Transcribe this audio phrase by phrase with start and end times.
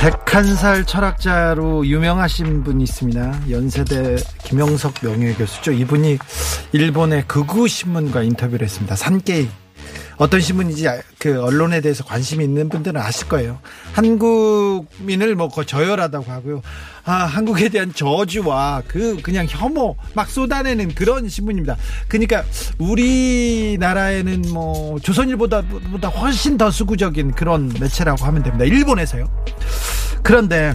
[0.00, 3.50] 101살 철학자로 유명하신 분이 있습니다.
[3.50, 5.72] 연세대 김영석 명예교수죠.
[5.72, 6.16] 이분이
[6.72, 8.96] 일본의 극우신문과 인터뷰를 했습니다.
[8.96, 9.50] 산게이.
[10.16, 13.58] 어떤 신문인지 아, 그 언론에 대해서 관심이 있는 분들은 아실 거예요.
[13.92, 16.62] 한국민을 뭐 저열하다고 하고요.
[17.04, 21.76] 아, 한국에 대한 저주와 그 그냥 혐오 막 쏟아내는 그런 신문입니다.
[22.08, 22.44] 그러니까
[22.78, 28.66] 우리나라에는 뭐 조선일보다 보다 훨씬 더 수구적인 그런 매체라고 하면 됩니다.
[28.66, 29.26] 일본에서요.
[30.22, 30.74] 그런데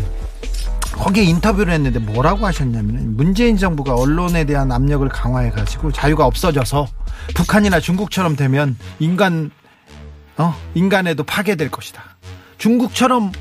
[0.94, 6.88] 거기에 인터뷰를 했는데 뭐라고 하셨냐면 문재인 정부가 언론에 대한 압력을 강화해 가지고 자유가 없어져서
[7.35, 9.51] 북한이나 중국처럼 되면 인간
[10.38, 12.01] 어 인간에도 파괴될 것이다.
[12.57, 13.32] 중국처럼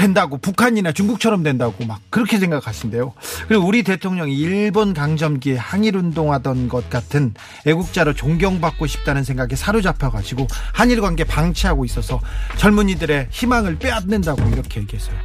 [0.00, 3.12] 된다고 북한이나 중국처럼 된다고 막 그렇게 생각하신대요.
[3.48, 7.34] 그리고 우리 대통령이 일본 강점기에 항일 운동하던 것 같은
[7.66, 12.18] 애국자로 존경받고 싶다는 생각에 사로잡혀 가지고 한일 관계 방치하고 있어서
[12.56, 15.16] 젊은이들의 희망을 빼앗는다고 이렇게 얘기했어요.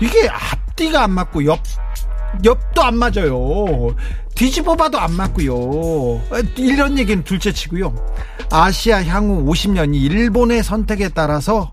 [0.00, 1.60] 이게 앞뒤가 안 맞고 옆
[2.44, 3.96] 옆도 안 맞아요.
[4.36, 6.22] 뒤집어 봐도 안 맞고요.
[6.56, 7.92] 이런 얘기는 둘째 치고요.
[8.52, 11.72] 아시아 향후 50년이 일본의 선택에 따라서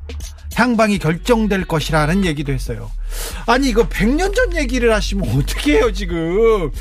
[0.57, 2.89] 향방이 결정될 것이라는 얘기도 했어요.
[3.45, 6.71] 아니 이거 100년 전 얘기를 하시면 어떻게 해요 지금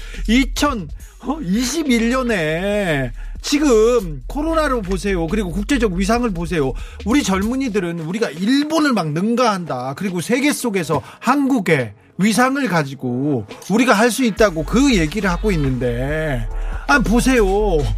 [1.20, 3.10] 2021년에
[3.42, 5.26] 지금 코로나로 보세요.
[5.26, 6.72] 그리고 국제적 위상을 보세요.
[7.04, 9.92] 우리 젊은이들은 우리가 일본을 막 능가한다.
[9.96, 16.48] 그리고 세계 속에서 한국의 위상을 가지고 우리가 할 수 있다고 그 얘기를 하고 있는데.
[16.88, 17.44] 아 보세요.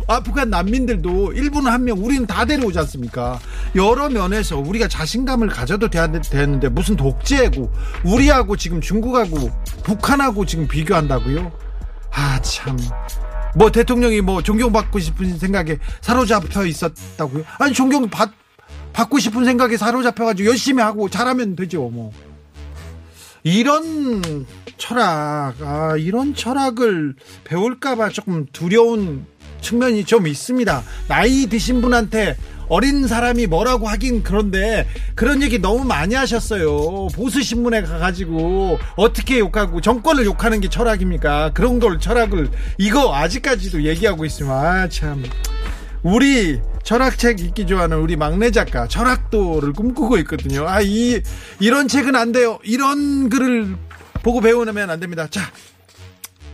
[0.09, 3.39] 아프간 난민들도 일본 한 명 우리는 다 데려오지 않습니까?
[3.77, 7.71] 여러 면에서 우리가 자신감을 가져도 되는데 무슨 독재고
[8.05, 9.51] 우리하고 지금 중국하고
[9.85, 11.53] 북한하고 지금 비교한다고요?
[12.13, 12.77] 아 참.
[13.55, 17.45] 뭐 대통령이 뭐 존경받고 싶은 생각에 사로잡혀 있었다고요?
[17.59, 18.31] 아니 존경 받
[18.93, 22.11] 받고 싶은 생각에 사로잡혀가지고 열심히 하고 잘하면 되죠 뭐
[23.43, 29.27] 이런 철학, 아, 이런 철학을 배울까봐 조금 두려운
[29.61, 30.83] 측면이 좀 있습니다.
[31.09, 32.37] 나이 드신 분한테
[32.69, 37.09] 어린 사람이 뭐라고 하긴 그런데 그런 얘기 너무 많이 하셨어요.
[37.15, 41.53] 보수 신문에 가가지고 어떻게 욕하고 정권을 욕하는 게 철학입니까?
[41.55, 45.25] 그런 걸 철학을 이거 아직까지도 얘기하고 있으면 아, 참.
[46.03, 50.69] 우리 철학책 읽기 좋아하는 우리 막내 작가 철학도를 꿈꾸고 있거든요.
[50.69, 51.21] 아, 이,
[51.61, 52.59] 이런 책은 안 돼요.
[52.63, 53.77] 이런 글을
[54.23, 55.27] 보고 배우면 안 됩니다.
[55.29, 55.43] 자,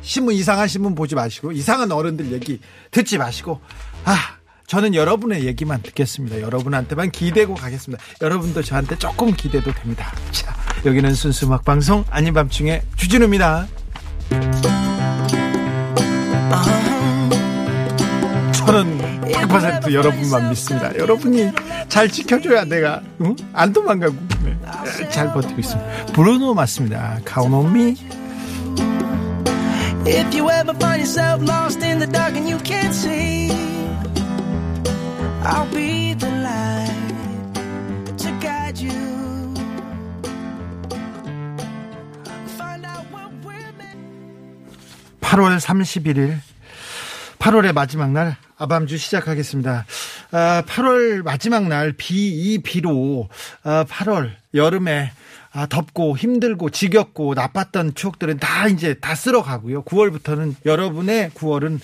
[0.03, 2.60] 신문 이상한 신문 보지 마시고 이상한 어른들 얘기
[2.91, 3.60] 듣지 마시고
[4.05, 4.16] 아,
[4.66, 6.41] 저는 여러분의 얘기만 듣겠습니다.
[6.41, 8.03] 여러분한테만 기대고 가겠습니다.
[8.21, 10.12] 여러분도 저한테 조금 기대도 됩니다.
[10.31, 13.66] 자, 여기는 순수 음악 방송 아닌 밤중에 주진우입니다.
[18.53, 19.13] 저는
[19.49, 20.97] 100% 여러분만 믿습니다.
[20.97, 21.53] 여러분이
[21.88, 23.37] 잘 지켜줘야 내가 응?
[23.53, 25.09] 안 도망가고 네.
[25.10, 26.06] 잘 버티고 있습니다.
[26.12, 27.21] 브루노 맞습니다.
[27.71, 27.97] Me.
[30.06, 33.49] If you ever find yourself lost in the dark and you can't see,
[35.43, 36.93] I'll be the light
[38.19, 38.93] to guide you.
[42.59, 43.97] Find out what we're meant.
[45.22, 46.38] 8월 31일
[47.38, 49.84] 8월의 마지막 날 아밤주 시작하겠습니다.
[50.31, 52.15] 아, 8월 마지막 날 비
[52.54, 53.28] 이 비로
[53.62, 55.12] 아, 8월 여름에
[55.53, 59.84] 아, 덥고 힘들고 지겹고 나빴던 추억들은 다 이제 다 쓸어가고요.
[59.84, 61.81] 9월부터는 여러분의 9월은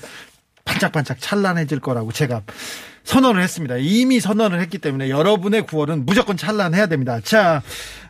[0.65, 2.43] 반짝반짝 찬란해질 거라고 제가
[3.05, 3.77] 선언을 했습니다.
[3.79, 7.19] 이미 선언을 했기 때문에 여러분의 9월은 무조건 찬란해야 됩니다.
[7.23, 7.63] 자,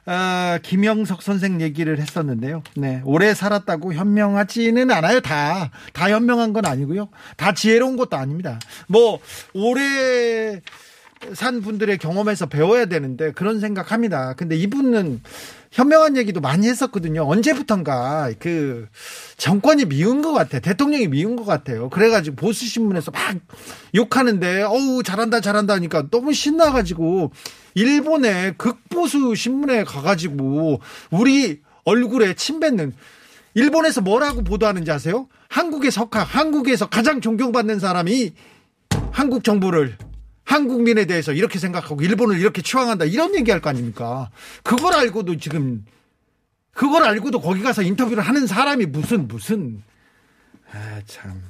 [0.06, 2.62] 아, 김영석 선생 얘기를 했었는데요.
[2.76, 5.20] 네, 오래 살았다고 현명하지는 않아요.
[5.20, 7.08] 다, 다 현명한 건 아니고요.
[7.36, 8.58] 다 지혜로운 것도 아닙니다.
[8.88, 9.20] 뭐
[9.52, 10.60] 오래
[11.34, 14.34] 산 분들의 경험에서 배워야 되는데 그런 생각합니다.
[14.34, 15.20] 근데 이분은
[15.70, 17.28] 현명한 얘기도 많이 했었거든요.
[17.28, 18.88] 언제부턴가 그
[19.36, 20.58] 정권이 미운 것 같아.
[20.58, 21.88] 대통령이 미운 것 같아요.
[21.90, 23.36] 그래가지고 보수 신문에서 막
[23.94, 27.30] 욕하는데 어우 잘한다 잘한다 하니까 너무 신나가지고
[27.74, 30.80] 일본의 극보수 신문에 가가지고
[31.10, 32.92] 우리 얼굴에 침 뱉는
[33.54, 35.28] 일본에서 뭐라고 보도하는지 아세요?
[35.48, 38.32] 한국의 석학, 한국에서 가장 존경받는 사람이
[39.12, 39.96] 한국 정부를
[40.50, 44.30] 한국민에 대해서 이렇게 생각하고 일본을 이렇게 추앙한다 이런 얘기할 거 아닙니까?
[44.64, 45.84] 그걸 알고도 지금
[46.72, 49.82] 그걸 알고도 거기 가서 인터뷰를 하는 사람이 무슨 무슨
[50.72, 51.40] 아 참.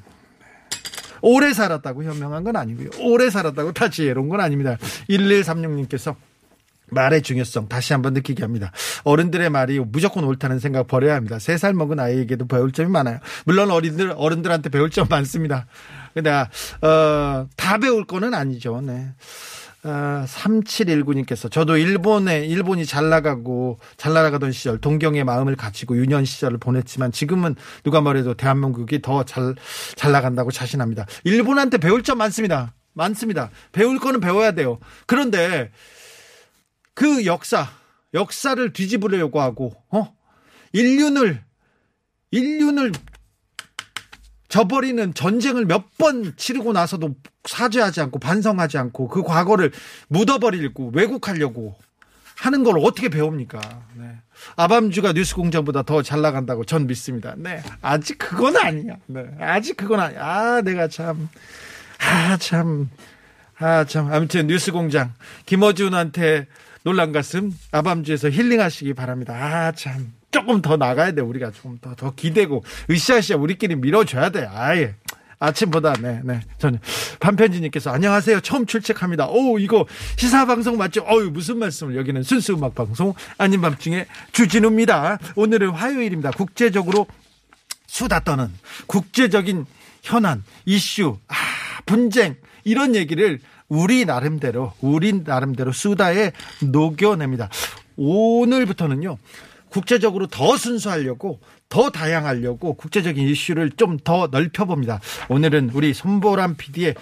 [1.22, 2.90] 오래 살았다고 현명한 건 아니고요.
[3.00, 4.76] 오래 살았다고 다 지혜로운 건 아닙니다.
[5.08, 6.14] 1136님께서
[6.90, 8.70] 말의 중요성 다시 한번 느끼게 합니다.
[9.04, 11.38] 어른들의 말이 무조건 옳다는 생각 버려야 합니다.
[11.38, 13.18] 세 살 먹은 아이에게도 배울 점이 많아요.
[13.44, 15.66] 물론 어린들 어른들한테 배울 점 많습니다.
[16.14, 18.80] 근데 어, 다 배울 거는 아니죠.
[18.80, 19.08] 네.
[19.82, 26.58] 아, 3719님께서 저도 일본에 일본이 잘 나가고 잘 나가던 시절 동경의 마음을 가지고 유년 시절을
[26.58, 29.54] 보냈지만 지금은 누가 말해도 대한민국이 더 잘
[29.96, 31.06] 잘 나간다고 자신합니다.
[31.24, 32.74] 일본한테 배울 점 많습니다.
[32.92, 33.50] 많습니다.
[33.72, 34.78] 배울 거는 배워야 돼요.
[35.06, 35.70] 그런데
[36.92, 37.66] 그 역사
[38.12, 40.12] 역사를 뒤집으려고 하고 어
[40.74, 41.42] 인륜을
[42.32, 42.92] 인륜을
[44.50, 47.14] 저버리는 전쟁을 몇 번 치르고 나서도
[47.44, 49.70] 사죄하지 않고 반성하지 않고 그 과거를
[50.08, 51.76] 묻어버리고 왜곡하려고
[52.36, 53.60] 하는 걸 어떻게 배웁니까?
[53.96, 54.04] 네.
[54.56, 57.34] 아밤주가 뉴스 공장보다 더 잘 나간다고 전 믿습니다.
[57.36, 57.62] 네.
[57.82, 58.96] 아직 그건 아니야.
[59.06, 59.24] 네.
[59.40, 60.24] 아직 그건 아니야.
[60.24, 61.28] 아, 내가 참.
[61.98, 62.88] 아, 참.
[63.58, 64.10] 아, 참.
[64.10, 65.12] 아무튼 뉴스 공장.
[65.44, 66.46] 김어준한테
[66.82, 69.34] 놀란 가슴 아밤주에서 힐링하시기 바랍니다.
[69.34, 70.14] 아, 참.
[70.30, 71.22] 조금 더 나가야 돼.
[71.22, 74.48] 우리가 조금 더, 더 기대고, 으쌰으쌰 우리끼리 밀어줘야 돼.
[74.50, 74.94] 아예.
[75.38, 76.40] 아침보다, 네, 네.
[76.58, 76.78] 저는,
[77.18, 78.40] 반편지님께서, 안녕하세요.
[78.40, 79.28] 처음 출첵합니다.
[79.28, 79.86] 오, 이거
[80.16, 81.04] 시사 방송 맞죠?
[81.08, 81.96] 어유 무슨 말씀을.
[81.96, 85.18] 여기는 순수 음악 방송, 아닌 밤중에 주진우입니다.
[85.36, 86.32] 오늘은 화요일입니다.
[86.32, 87.06] 국제적으로
[87.86, 88.50] 수다 떠는
[88.86, 89.64] 국제적인
[90.02, 91.34] 현안, 이슈, 아,
[91.86, 97.48] 분쟁, 이런 얘기를 우리 나름대로, 우리 나름대로 수다에 녹여냅니다.
[97.96, 99.16] 오늘부터는요,
[99.70, 105.00] 국제적으로 더 순수하려고 더 다양하려고 국제적인 이슈를 좀 더 넓혀봅니다.
[105.28, 106.94] 오늘은 우리 손보람 PD의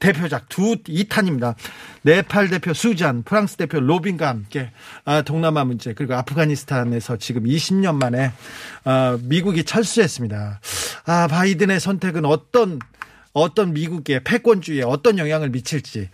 [0.00, 1.54] 대표작 두 2탄입니다.
[2.02, 4.70] 네팔 대표 수잔, 프랑스 대표 로빈과 함께
[5.04, 8.32] 아, 동남아 문제 그리고 아프가니스탄에서 지금 20년 만에
[8.84, 10.60] 아, 미국이 철수했습니다.
[11.06, 12.78] 아, 바이든의 선택은 어떤
[13.32, 16.08] 어떤 미국의 패권주의에 어떤 영향을 미칠지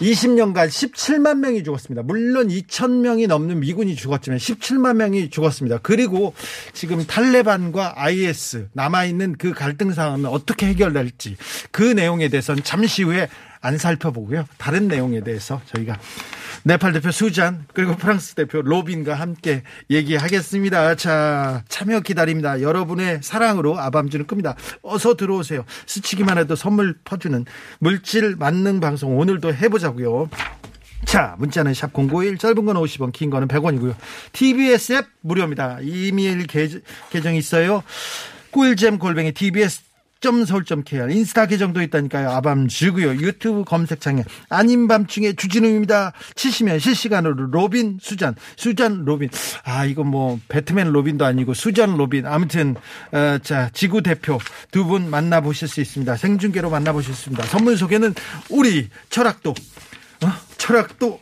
[0.00, 2.02] 20년간 17만 명이 죽었습니다.
[2.02, 5.78] 물론 2천 명이 넘는 미군이 죽었지만 17만 명이 죽었습니다.
[5.82, 6.34] 그리고
[6.72, 11.36] 지금 탈레반과 IS 남아있는 그 갈등 상황은 어떻게 해결될지
[11.70, 13.28] 그 내용에 대해서는 잠시 후에
[13.60, 14.46] 안 살펴보고요.
[14.56, 15.98] 다른 내용에 대해서 저희가
[16.64, 20.94] 네팔 대표 수잔 그리고 프랑스 대표 로빈과 함께 얘기하겠습니다.
[20.96, 22.60] 자 참여 기다립니다.
[22.60, 24.56] 여러분의 사랑으로 아밤주는 큽니다.
[24.82, 25.64] 어서 들어오세요.
[25.86, 27.44] 스치기만 해도 선물 퍼주는
[27.78, 30.28] 물질 만능 방송 오늘도 해보자고요.
[31.06, 33.94] 자, 문자는 샵 091, 짧은 건 50원, 긴 거는 100원이고요.
[34.32, 35.78] TBS 앱 무료입니다.
[35.80, 37.82] 이메일 계정, 계정 있어요.
[38.50, 39.82] 꿀잼 골뱅이 TBS
[40.22, 42.28] 서울.kr 인스타 계정도 있다니까요.
[42.30, 43.16] 아밤주고요.
[43.16, 46.12] 유튜브 검색창에 아닌 밤중에 주진우입니다.
[46.34, 49.30] 치시면 실시간으로 로빈 수잔 수잔 로빈
[49.64, 52.76] 아 이거 뭐 배트맨 로빈도 아니고 수잔 로빈 아무튼
[53.12, 54.38] 어, 자 지구 대표
[54.70, 56.16] 두 분 만나보실 수 있습니다.
[56.16, 57.44] 생중계로 만나보실 수 있습니다.
[57.46, 58.14] 선물 소개는
[58.48, 60.32] 우리 철학도 어?
[60.58, 61.20] 철학도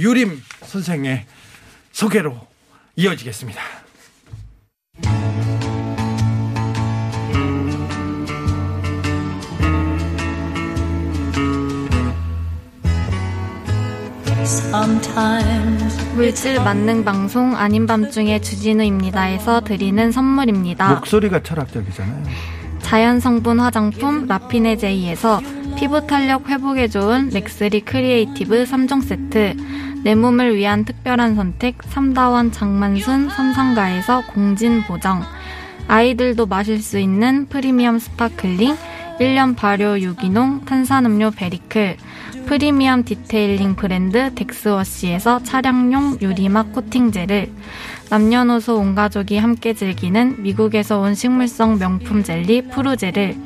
[0.00, 1.26] 유림 선생의
[1.92, 2.40] 소개로
[2.96, 3.60] 이어지겠습니다.
[16.16, 20.94] 물질 만능 방송 아닌 밤중에 주진우입니다에서 드리는 선물입니다.
[20.94, 22.24] 목소리가 철학적이잖아요.
[22.80, 25.40] 자연 성분 화장품 라피네 제이에서
[25.76, 29.54] 피부 탄력 회복에 좋은 렉스리 크리에이티브 3종 세트
[30.02, 35.22] 내 몸을 위한 특별한 선택 삼다원 장만순 삼상가에서 공진 보정
[35.86, 38.76] 아이들도 마실 수 있는 프리미엄 sparkling
[39.20, 41.96] 1년 발효 유기농 탄산음료 베리클
[42.46, 47.52] 프리미엄 detailing 브랜드 덱스워시에서 차량용 유리막 코팅제를
[48.10, 53.36] 남녀노소 온 가족이 함께 즐기는 미국에서 온 식물성 명품 젤리 푸르제를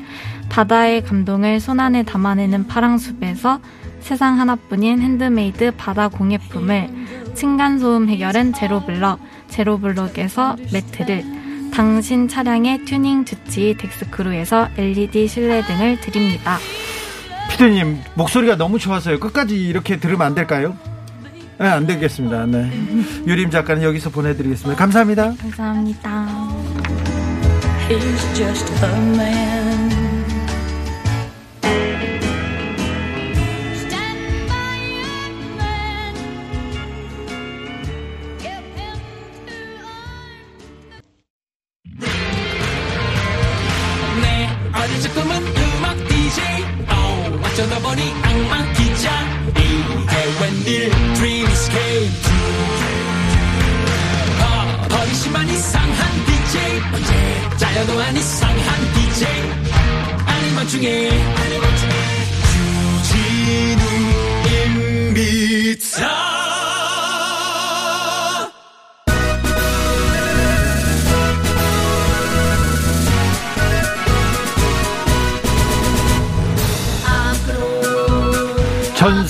[0.49, 3.61] 바다의 감동을 손안에 담아내는 파랑숲에서
[4.01, 6.89] 세상 하나뿐인 핸드메이드 바다 공예품을
[7.35, 9.19] 층간소음 해결은 제로블럭
[9.49, 11.36] 제로블럭에서 매트를
[11.77, 16.57] 당신 차량의 튜닝 주치의 덱스크루에서 LED 실내 등을 드립니다.
[17.51, 19.21] 피디님 목소리가 너무 좋아서요.
[19.21, 20.75] 끝까지 이렇게 들으면 안 될까요?
[21.59, 22.47] 네, 안 되겠습니다.
[22.47, 22.71] 네.
[23.27, 24.75] 유림 작가는 여기서 보내드리겠습니다.
[24.79, 25.35] 감사합니다.
[25.39, 26.27] 감사합니다.
[47.87, 49.11] 어머니 악마 기자.
[49.51, 52.57] 이게 웬일 dreams came true
[54.43, 56.81] 어, 버리시만 이상한 DJ.
[57.59, 59.29] 짜여도한 이상한 DJ.
[60.27, 61.36] 아닌 것 중에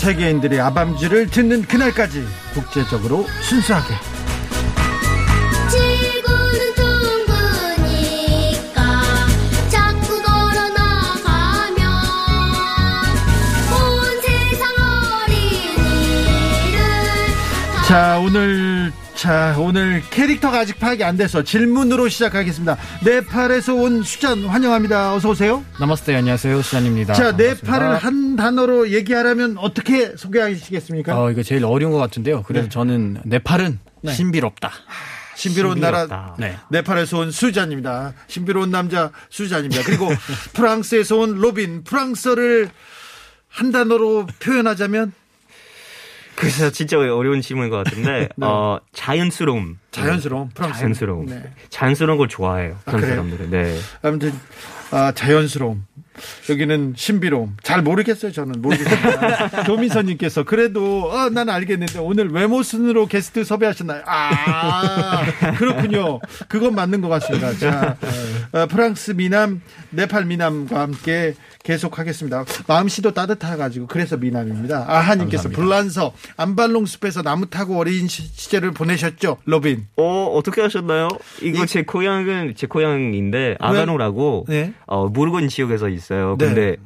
[0.06, 3.92] 세계인들이 아밤주를 듣는 그날까지 국제적으로 순수하게.
[17.88, 18.75] 자 오늘
[19.26, 25.64] 자 오늘 캐릭터가 아직 파악이 안 돼서 질문으로 시작하겠습니다 네팔에서 온 수잔 환영합니다 어서 오세요
[25.80, 27.12] नमस्ते 안녕하세요 수잔입니다.
[27.12, 27.72] 자 반갑습니다.
[27.72, 32.44] 네팔을 한 단어로 얘기하라면 어떻게 소개하시겠습니까 어 이거 제일 어려운 것 같은데요.
[32.44, 32.68] 그래서 네.
[32.68, 34.12] 저는 네팔은 네.
[34.12, 34.70] 신비롭다.
[35.34, 36.36] 신비로운 나라 신비롭다.
[36.38, 36.56] 네.
[36.70, 38.12] 네팔에서 온 수잔입니다.
[38.28, 39.82] 신비로운 남자 수잔입니다.
[39.82, 40.08] 그리고
[40.54, 42.70] 프랑스에서 온 로빈 프랑스를
[43.48, 45.12] 한 단어로 표현하자면
[46.36, 51.42] 그래서 진짜 어려운 질문인 것 같은데 어 자연스러움 자연스러운 프랑스 자연스러움 네.
[51.70, 53.14] 자연스러운 걸 좋아해요 아, 그런 그래요?
[53.16, 54.32] 사람들은 네 아무튼
[54.90, 55.84] 아, 자연스러움.
[56.50, 57.56] 여기는 신비로움.
[57.62, 58.32] 잘 모르겠어요.
[58.32, 59.64] 저는 모르겠습니다.
[59.64, 64.02] 조미선님께서 그래도 아, 난 알겠는데 오늘 외모 순으로 게스트 섭외하셨나요?
[64.06, 65.24] 아
[65.58, 66.20] 그렇군요.
[66.48, 67.52] 그건 맞는 것 같습니다.
[67.58, 67.96] 자
[68.52, 72.44] 어, 프랑스 미남, 네팔 미남과 함께 계속하겠습니다.
[72.68, 74.84] 마음씨도 따뜻해가지고 그래서 미남입니다.
[74.86, 79.86] 아하님께서 불란서 아발롱 숲에서 나무 타고 어린 시- 시절을 보내셨죠, 로빈.
[79.96, 81.08] 어 어떻게 하셨나요
[81.42, 84.74] 이거 제 고향은 제 고향인데 아발롱이라고 네.
[84.86, 86.05] 어 부르고뉴 지역에서 있어요
[86.38, 86.46] 네.
[86.46, 86.76] 근데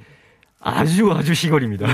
[0.63, 1.87] 아주 아주 시골입니다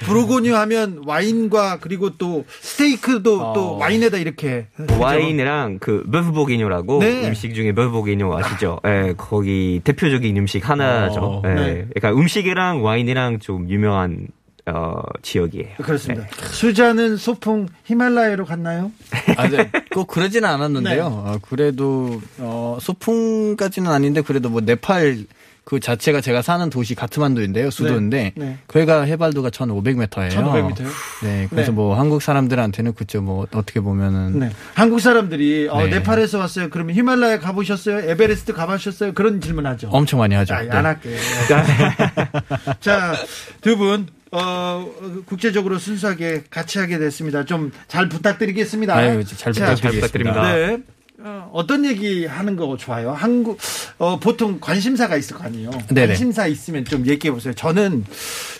[0.00, 4.66] 부르고뉴 하면 와인과 그리고 또 스테이크도 또 와인에다 이렇게
[4.98, 7.26] 와인이랑 그 bœuf bourguignon이라고 네.
[7.26, 8.80] 음식 중에 bœuf bourguignon 아시죠?
[8.86, 11.20] 예, 거기 대표적인 음식 하나죠.
[11.20, 11.54] 어, 예.
[11.54, 11.86] 네.
[11.94, 14.28] 그러니까 음식이랑 와인이랑 좀 유명한
[14.66, 15.76] 어, 지역이에요.
[15.78, 16.26] 그렇습니다.
[16.36, 18.92] 수잔은 소풍 히말라야로 갔나요?
[19.36, 19.70] 아, 네.
[19.92, 21.02] 꼭 그러지는 않았는데요.
[21.02, 21.14] 네.
[21.14, 25.24] 어, 그래도 어, 소풍까지는 아닌데 그래도 뭐 네팔
[25.64, 27.70] 그 자체가 제가 사는 도시 가트만두인데요.
[27.70, 28.58] 수도인데 네.
[28.66, 30.08] 거기가 해발도가 1,500m예요.
[30.30, 30.88] 1,500m 요?
[31.22, 31.46] 네.
[31.48, 31.74] 그래서 네.
[31.76, 33.22] 뭐 한국 사람들한테는 그죠.
[33.22, 34.50] 뭐 어떻게 보면은 네.
[34.74, 35.98] 한국 사람들이 어, 네.
[35.98, 36.68] 네팔에서 왔어요.
[36.70, 38.10] 그러면 히말라야 가보셨어요?
[38.10, 39.12] 에베레스트 가보셨어요?
[39.14, 39.88] 그런 질문하죠.
[39.90, 40.54] 엄청 많이 하죠.
[40.54, 40.70] 아, 네.
[40.70, 41.16] 안 할게요.
[42.80, 43.14] 자,
[43.60, 44.90] 두 분, 어,
[45.26, 47.44] 국제적으로 순수하게 같이 하게 됐습니다.
[47.44, 48.94] 좀 잘 부탁드리겠습니다.
[48.94, 50.52] 아유, 잘 자, 부탁드리겠습니다.
[50.54, 50.78] 네.
[51.24, 53.12] 어, 어떤 얘기 하는 거 좋아요?
[53.12, 53.58] 한국,
[53.98, 55.70] 어, 보통 관심사가 있을 거 아니에요?
[55.88, 56.08] 네네.
[56.08, 57.54] 관심사 있으면 좀 얘기해 보세요.
[57.54, 58.04] 저는,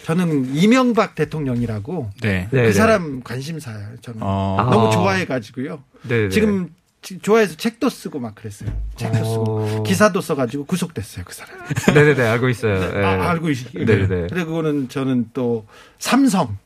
[0.05, 2.49] 저는 이명박 대통령이라고 네.
[2.51, 2.73] 네, 그 네.
[2.73, 3.97] 사람 관심사예요.
[4.01, 4.21] 저는.
[4.23, 4.91] 어, 너무 아.
[4.91, 5.83] 좋아해 가지고요.
[6.03, 6.29] 네, 네.
[6.29, 8.71] 지금 지- 좋아해서 책도 쓰고 막 그랬어요.
[8.97, 9.83] 책도 쓰고 어.
[9.85, 11.57] 기사도 써가지고 구속됐어요 그 사람.
[11.95, 12.75] 네네네 알고 있어요.
[12.95, 13.05] 예.
[13.05, 13.85] 아, 알고 있어요.
[13.85, 14.29] 네네네.
[14.31, 15.67] 그리고 그거는 저는 또
[15.99, 16.57] 삼성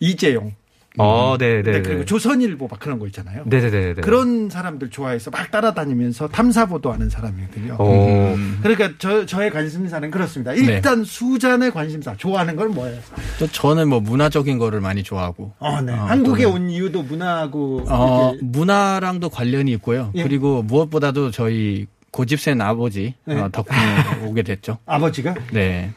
[0.00, 0.54] 이재용
[0.96, 1.82] 어, 네, 네네네.
[1.82, 3.44] 그리고 조선일보 막 그런 거 있잖아요.
[3.44, 3.94] 네 네 네.
[4.00, 7.76] 그런 사람들 좋아해서 막 따라다니면서 탐사보도 하는 사람이거든요.
[7.78, 10.52] 어, 그러니까 저 저의 관심사는 그렇습니다.
[10.52, 10.58] 네.
[10.60, 12.98] 일단 수잔의 관심사 좋아하는 건 뭐예요?
[13.38, 15.92] 또 저는 뭐 문화적인 거를 많이 좋아하고 어, 네.
[15.92, 20.10] 어, 한국에 또는- 온 이유도 문화하고 어, 문화랑도 관련이 있고요.
[20.16, 20.22] 예.
[20.22, 23.38] 그리고 무엇보다도 저희 고집센 아버지 네.
[23.38, 23.78] 어, 덕분에
[24.26, 24.78] 오게 됐죠.
[24.86, 25.92] 아버지가 네.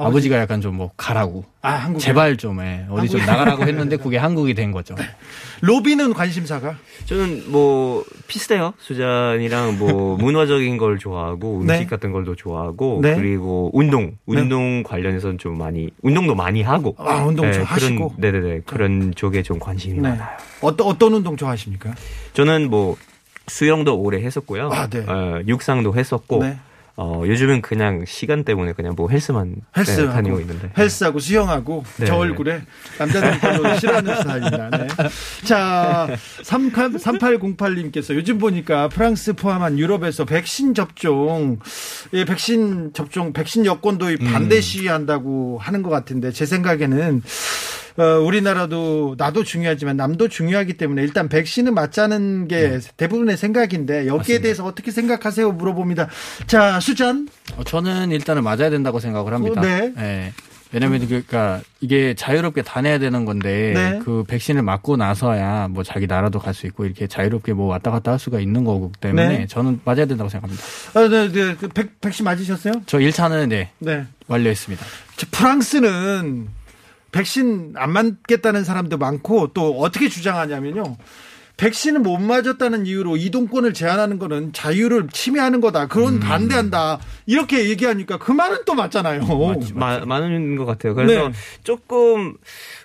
[0.00, 1.44] 아버지- 아버지 가 약간 좀 뭐 가라고.
[1.62, 2.84] 아 한국 제발 좀 해.
[2.90, 4.94] 어디 좀 나가라고 했는데 그게 한국이 된 거죠.
[5.62, 6.76] 로비는 관심사가
[7.06, 8.72] 저는 뭐 비슷해요.
[8.78, 11.86] 수잔이랑 뭐 문화적인 걸 좋아하고 음식 네.
[11.86, 13.14] 같은 걸도 좋아하고 네.
[13.14, 16.94] 그리고 운동, 운동 관련해서는 좀 많이 운동도 많이 하고.
[16.98, 18.08] 아, 운동 좀 하시고?
[18.16, 20.00] 그런, 네네 네 그런 쪽에 좀 관심이 네.
[20.08, 20.28] 많아요.
[20.62, 21.94] 어떤 어떤 운동 좋아하십니까?
[22.32, 22.96] 저는 뭐
[23.48, 24.70] 수영도 오래 했었고요.
[24.72, 25.00] 아, 네.
[25.00, 26.42] 어, 육상도 했었고.
[26.44, 26.56] 네.
[27.02, 30.70] 어, 요즘은 그냥 시간 때문에 그냥 뭐 헬스만 헬스 네, 다니고 있는데.
[30.76, 32.04] 헬스하고 수영하고 네.
[32.04, 32.60] 저 얼굴에
[32.98, 34.70] 남자들 별로 싫어하는 스타일입니다.
[34.70, 34.86] 네.
[35.46, 36.08] 자,
[36.42, 41.58] 3808님께서 요즘 보니까 프랑스 포함한 유럽에서 백신 접종,
[42.12, 44.30] 예, 백신 접종, 백신 여권 도입 음.
[44.30, 47.22] 반대 시위한다고 하는 것 같은데 제 생각에는
[47.89, 54.64] 어, 우리나라도 나도 중요하지만 남도 중요하기 때문에 일단 백신은 맞자는 게 대부분의 생각인데 여기에 대해서
[54.64, 55.52] 어떻게 생각하세요?
[55.52, 56.08] 물어봅니다.
[56.46, 57.28] 자, 수잔.
[57.56, 59.60] 어, 저는 일단은 맞아야 된다고 생각을 합니다.
[59.60, 59.92] 어, 네.
[59.98, 60.32] 예.
[60.72, 63.98] 왜냐면 그러니까 이게 자유롭게 다녀야 되는 건데 네.
[64.04, 68.12] 그 백신을 맞고 나서야 뭐 자기 나라도 갈 수 있고 이렇게 자유롭게 뭐 왔다 갔다
[68.12, 69.46] 할 수가 있는 거기 때문에 네.
[69.48, 70.62] 저는 맞아야 된다고 생각합니다.
[70.94, 71.56] 아, 네, 네.
[71.58, 72.74] 그 백, 백신 맞으셨어요?
[72.86, 74.06] 저 1차는 네, 네.
[74.28, 74.84] 완료했습니다.
[75.16, 76.48] 저 프랑스는
[77.12, 80.96] 백신 안 맞겠다는 사람도 많고 또 어떻게 주장하냐면요.
[81.60, 85.88] 백신을 못 맞았다는 이유로 이동권을 제한하는 거는 자유를 침해하는 거다.
[85.88, 86.20] 그건 음.
[86.20, 86.98] 반대한다.
[87.26, 89.26] 이렇게 얘기하니까 그 말은 또 맞잖아요.
[89.74, 90.94] 마- 많은 것 같아요.
[90.94, 91.34] 그래서 네.
[91.62, 92.34] 조금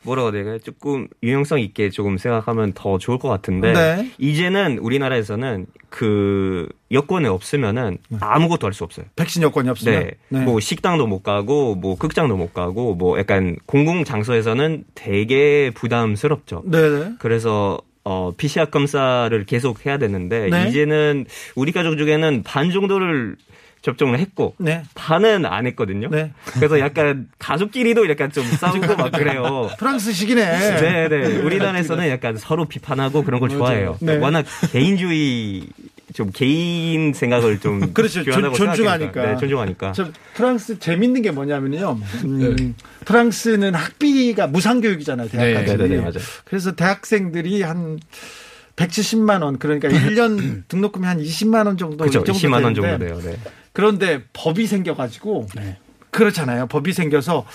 [0.03, 0.59] 뭐라고 해야 될까요?
[0.59, 4.11] 조금 유용성 있게 조금 생각하면 더 좋을 것 같은데 네.
[4.17, 9.05] 이제는 우리나라에서는 그 여권이 없으면은 아무것도 할 수 없어요.
[9.15, 9.99] 백신 여건이 없으면.
[10.03, 10.11] 네.
[10.27, 10.39] 네.
[10.41, 16.63] 뭐 식당도 못 가고 뭐 극장도 못 가고 뭐 약간 공공 장소에서는 되게 부담스럽죠.
[16.65, 17.13] 네네.
[17.19, 20.69] 그래서 어 PCR 검사를 계속 해야 되는데 네.
[20.69, 23.35] 이제는 우리 가족 중에는 반 정도를
[23.81, 24.83] 접종을 했고 네.
[24.93, 26.09] 반은 안 했거든요.
[26.09, 26.31] 네.
[26.53, 29.69] 그래서 약간 가족끼리도 약간 좀 싸우고 막 그래요.
[29.77, 30.79] 프랑스식이네.
[30.81, 31.37] 네, 네.
[31.37, 33.97] 우리나라에서는 약간 서로 비판하고 그런 걸 좋아해요.
[34.01, 34.17] 네.
[34.17, 35.67] 워낙 개인주의
[36.15, 38.23] 좀 개인 생각을 좀 그렇죠.
[38.23, 39.25] 존- 존중하니까.
[39.33, 39.91] 네, 존중하니까.
[39.91, 41.99] 저 프랑스 재밌는 게 뭐냐면요.
[42.23, 45.27] 음, 프랑스는 학비가 무상교육이잖아요.
[45.27, 45.77] 대학까지.
[45.77, 46.13] 네, 네, 네, 맞아요.
[46.45, 47.99] 그래서 대학생들이 한
[48.77, 52.21] 170만 원 그러니까 1년 등록금이 한 20만 원 정도 그죠.
[52.21, 53.31] 이 정도 20만 원 되는데 정도 돼요.
[53.33, 53.39] 네.
[53.73, 55.49] 그런데 법이 생겨가지고
[56.11, 56.67] 그렇잖아요.
[56.67, 57.45] 법이 생겨서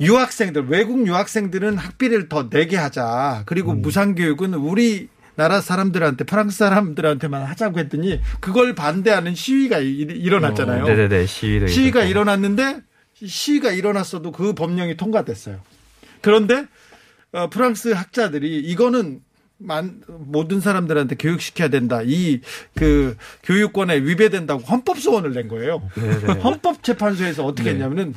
[0.00, 3.42] 유학생들 외국 유학생들은 학비를 더 내게 하자.
[3.44, 3.82] 그리고 음.
[3.82, 10.84] 무상교육은 우리 나라 사람들한테 프랑스 사람들한테만 하자고 했더니 그걸 반대하는 시위가 일- 일어났잖아요.
[10.86, 11.26] 네네네.
[11.26, 12.10] 시위도 시위가 있었고.
[12.10, 12.80] 일어났는데
[13.24, 15.60] 시위가 일어났어도 그 법령이 통과됐어요.
[16.20, 16.66] 그런데
[17.32, 19.20] 어, 프랑스 학자들이 이거는
[19.58, 22.00] 만, 모든 사람들한테 교육시켜야 된다.
[22.04, 22.40] 이
[22.74, 25.82] 그 교육권에 위배된다고 헌법 소원을 낸 거예요.
[25.94, 26.40] 네네.
[26.40, 28.14] 헌법재판소에서 어떻게 했냐면은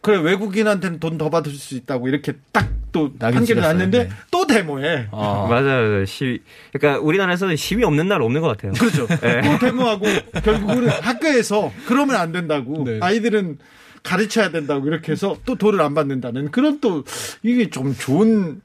[0.00, 3.60] 그래 외국인한테는 돈 더 받을 수 있다고 이렇게 딱 또 판결이.
[3.60, 4.10] 났는데 네.
[4.30, 5.08] 또 데모해.
[5.12, 5.46] 아.
[5.48, 6.04] 맞아요.
[6.04, 6.40] 시위.
[6.72, 8.72] 그러니까 우리나라에서는 시위 없는 날 없는 것 같아요.
[8.72, 9.06] 그렇죠.
[9.20, 9.40] 네.
[9.42, 10.06] 또 데모하고
[10.42, 12.98] 결국은 학교에서 그러면 안 된다고 네.
[13.00, 13.58] 아이들은
[14.02, 17.04] 가르쳐야 된다고 이렇게 해서 또 돈을 안 받는다는 그런 또
[17.42, 18.60] 이게 좀 좋은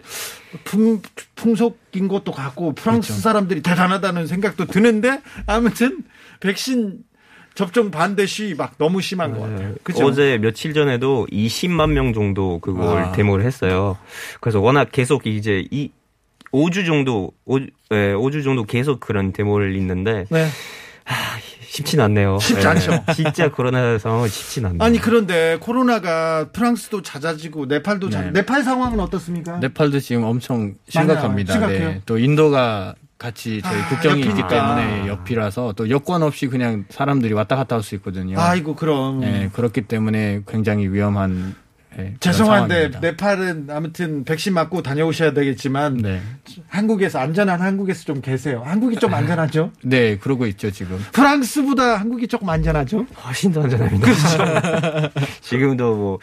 [0.64, 1.02] 풍,
[1.36, 3.22] 풍속인 것도 같고 프랑스 그렇죠.
[3.22, 6.04] 사람들이 대단하다는 생각도 드는데 아무튼
[6.40, 7.00] 백신
[7.56, 9.76] 접종 반대 시위 막 너무 심한 것 같아요.
[9.84, 10.00] 그죠?
[10.00, 10.06] 네.
[10.06, 13.12] 어제 며칠 전에도 20만 명 정도 그걸 아.
[13.12, 13.98] 데모를 했어요.
[14.42, 15.92] 그래서 워낙 계속 이제 이
[16.52, 20.48] 5주 정도 5, 네, 5주 정도 계속 그런 데모를 있는데 네.
[21.62, 22.38] 쉽진 않네요.
[22.40, 22.68] 쉽지 네.
[22.68, 23.04] 않죠.
[23.16, 24.84] 진짜 코로나 상황은 쉽진 않네요.
[24.84, 28.32] 아니 그런데 코로나가 프랑스도 잦아지고 네팔도 잦 네.
[28.32, 29.58] 네팔 상황은 어떻습니까?
[29.58, 31.54] 네팔도 지금 엄청 심각합니다.
[31.56, 31.68] 나와요.
[31.74, 31.94] 심각해요?
[31.96, 32.02] 네.
[32.06, 34.48] 또 인도가 같이 저희 아, 국경이 있기 옆이니까.
[34.50, 38.38] 때문에 옆이라서 또 여권 없이 그냥 사람들이 왔다 갔다 할 수 있거든요.
[38.40, 41.56] 아이고 그럼 네, 그렇기 때문에 굉장히 위험한
[41.96, 43.00] 네, 죄송한데 상황입니다.
[43.00, 46.22] 네팔은 아무튼 백신 맞고 다녀오셔야 되겠지만 네.
[46.68, 48.62] 한국에서 안전한 한국에서 좀 계세요.
[48.66, 49.72] 한국이 좀 안전하죠?
[49.86, 50.98] 네, 그러고 있죠 지금.
[51.12, 53.06] 프랑스보다 한국이 조금 안전하죠?
[53.24, 54.06] 훨씬 더 안전합니다.
[54.06, 55.10] 그렇죠.
[55.42, 56.20] 지금도 뭐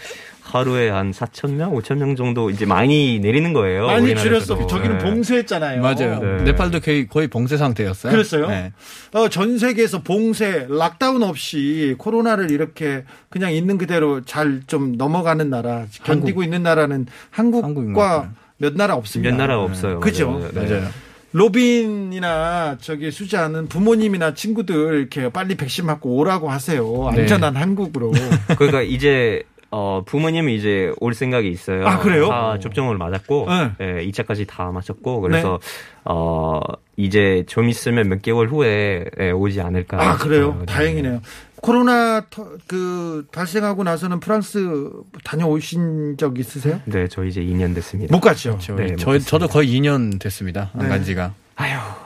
[0.52, 3.86] 하루에 한 4천 명, 5천 명 정도 이제 많이 내리는 거예요.
[3.86, 4.46] 많이 우리나라에서도.
[4.56, 4.66] 줄였어.
[4.66, 5.04] 저기는 네.
[5.04, 5.80] 봉쇄했잖아요.
[5.82, 6.18] 맞아요.
[6.20, 6.42] 네.
[6.44, 8.12] 네팔도 거의, 거의 봉쇄 상태였어요.
[8.12, 8.48] 그랬어요?
[8.48, 8.72] 네.
[9.12, 15.86] 어, 전 세계에서 봉쇄, 락다운 없이 코로나를 이렇게 그냥 있는 그대로 잘 좀 넘어가는 나라,
[16.04, 18.30] 견디고 있는 나라는 한국과.
[18.58, 19.30] 몇 나라 없습니다.
[19.30, 20.00] 몇 나라 없어요.
[20.00, 20.32] 그죠?
[20.32, 20.50] 맞아요.
[20.52, 20.68] 네.
[20.68, 20.88] 맞아요.
[21.32, 27.10] 로빈이나 저기 수잔은 부모님이나 친구들 이렇게 빨리 백신 맞고 오라고 하세요.
[27.14, 27.22] 네.
[27.22, 28.12] 안전한 한국으로.
[28.58, 31.86] 그러니까 이제 어 부모님이 이제 올 생각이 있어요.
[31.86, 32.28] 아, 그래요?
[32.28, 33.70] 다 접종을 맞았고, 네.
[34.02, 35.60] 예, 2차까지 다 맞췄고, 그래서
[36.04, 36.60] 어
[36.96, 40.02] 이제 좀 있으면 몇 개월 후에 예, 오지 않을까.
[40.02, 40.56] 아, 그래요?
[40.60, 40.66] 네.
[40.66, 41.20] 다행이네요.
[41.62, 44.90] 코로나 터- 그 발생하고 나서는 프랑스
[45.24, 46.80] 다녀오신 적 있으세요?
[46.86, 48.14] 네, 저 이제 2년 됐습니다.
[48.14, 48.58] 못 갔죠.
[48.60, 49.18] 저, 네, 저.
[49.18, 50.70] 저도 거의 2년 됐습니다.
[50.74, 50.88] 안 네.
[50.88, 51.32] 간 지가.
[51.56, 51.99] 자,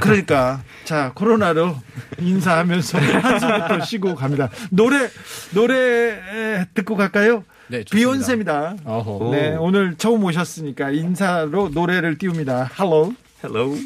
[0.00, 1.76] 그러니까 자 코로나로
[2.18, 4.48] 인사하면서 한숨부터 쉬고 갑니다.
[4.70, 5.08] 노래
[5.52, 7.44] 노래 듣고 갈까요?
[7.68, 7.84] 네.
[7.90, 8.76] 비욘세입니다.
[8.84, 9.30] 어허.
[9.32, 12.70] 네, 오늘 처음 오셨으니까 인사로 노래를 띄웁니다.
[12.78, 13.12] Hello.
[13.44, 13.76] Hello.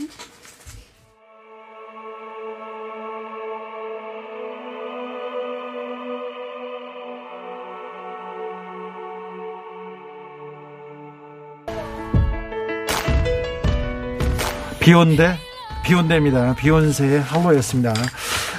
[14.80, 15.36] 비욘세
[15.84, 16.54] 비욘세입니다.
[16.56, 17.94] 비욘세의 Halo였습니다.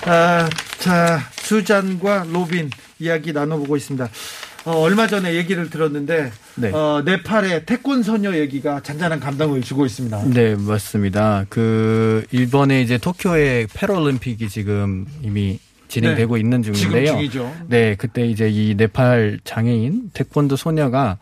[0.06, 4.10] 아, 자 수잔과 로빈 이야기 나눠보고 있습니다.
[4.66, 6.72] 어, 얼마 전에 얘기를 들었는데 네.
[6.72, 10.24] 어, 네팔의 태권 소녀 얘기가 잔잔한 감동을 주고 있습니다.
[10.28, 11.46] 네, 맞습니다.
[11.50, 17.52] 그 일본의 이제 도쿄의 패럴림픽이 지금 이미 진행되고 있는 지금 중인데요.
[17.68, 21.18] 네, 그때 이제 이 네팔 장애인 태권도 소녀가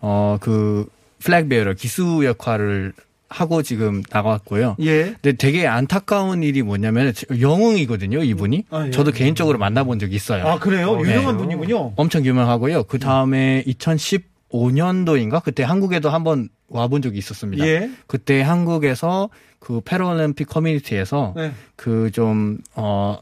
[0.00, 0.86] 어 그
[1.22, 2.92] 플래그 베어러 기수 역할을
[3.30, 4.76] 하고 지금 나갔고요.
[4.80, 5.14] 예.
[5.22, 8.64] 근데 되게 안타까운 일이 뭐냐면 영웅이거든요, 이분이.
[8.70, 8.90] 아, 예.
[8.90, 10.44] 저도 개인적으로 만나본 적이 있어요.
[10.46, 10.96] 아 그래요?
[10.96, 11.12] 네.
[11.12, 11.94] 유명한 분이군요.
[11.96, 12.82] 엄청 유명하고요.
[12.84, 17.64] 그 다음에 2015년도인가 그때 한국에도 한번 와본 적이 있었습니다.
[17.64, 17.90] 예.
[18.08, 21.52] 그때 한국에서 그 패럴림픽 커뮤니티에서 네.
[21.76, 23.18] 그좀 어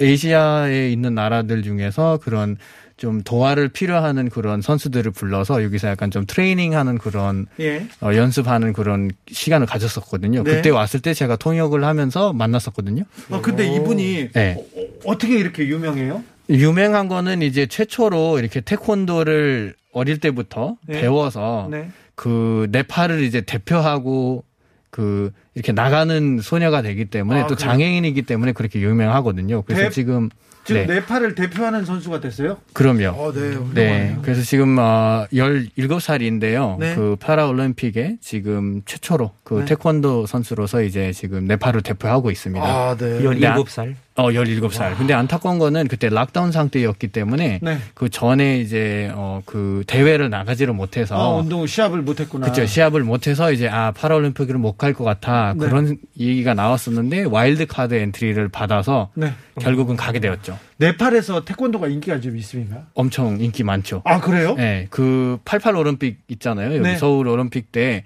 [0.00, 2.56] 아시아에 있는 나라들 중에서 그런
[3.00, 7.86] 좀 도와를 필요하는 그런 선수들을 불러서 여기서 약간 좀 트레이닝하는 그런 예.
[8.02, 10.42] 어, 연습하는 그런 시간을 가졌었거든요.
[10.44, 10.56] 네.
[10.56, 13.04] 그때 왔을 때 제가 통역을 하면서 만났었거든요.
[13.30, 14.62] 어, 근데 이분이 네.
[15.06, 16.22] 어, 떻게 이렇게 유명해요?
[16.50, 21.00] 유명한 거는 이제 최초로 이렇게 태권도를 어릴 때부터 네.
[21.00, 21.88] 배워서 네.
[22.14, 24.44] 그 네팔을 이제 대표하고
[24.90, 27.66] 그 이렇게 나가는 소녀가 되기 때문에 아, 또 그래요?
[27.70, 29.62] 장애인이기 때문에 그렇게 유명하거든요.
[29.62, 30.28] 그래서 대- 지금
[30.70, 30.94] 지금 네.
[30.94, 32.58] 네팔을 대표하는 선수가 됐어요?
[32.72, 33.08] 그럼요.
[33.08, 33.40] 어, 네.
[33.40, 33.74] 훌륭하네요.
[33.74, 34.16] 네.
[34.22, 36.78] 그래서 지금 어 17살인데요.
[36.78, 36.94] 네.
[36.94, 39.64] 그 파라올림픽에 지금 최초로 그 네.
[39.64, 42.64] 태권도 선수로서 이제 지금 네팔을 대표하고 있습니다.
[42.64, 43.20] 아, 네.
[43.20, 43.94] 17살.
[44.22, 44.96] 어, 17살.
[44.96, 47.78] 근데 안타까운 거는 그때 lockdown 상태였기 때문에 네.
[47.94, 52.46] 그 전에 이제 어, 그 대회를 나가지를 못해서 아, 운동 시합을 못 했구나.
[52.46, 52.66] 그렇죠.
[52.66, 55.66] 시합을 못 해서 이제 아 파라올림픽을 못 갈 것 같아 네.
[55.66, 59.32] 그런 얘기가 나왔었는데 와일드 카드 엔트리를 받아서 네.
[59.60, 60.58] 결국은 가게 되었죠.
[60.78, 62.86] 네팔에서 태권도가 인기가 좀 있습니까?
[62.94, 64.02] 엄청 인기 많죠.
[64.04, 64.54] 아, 그래요?
[64.54, 66.68] 네, 그88 올림픽 있잖아요.
[66.70, 66.96] 여기 네.
[66.96, 68.04] 서울 올림픽 때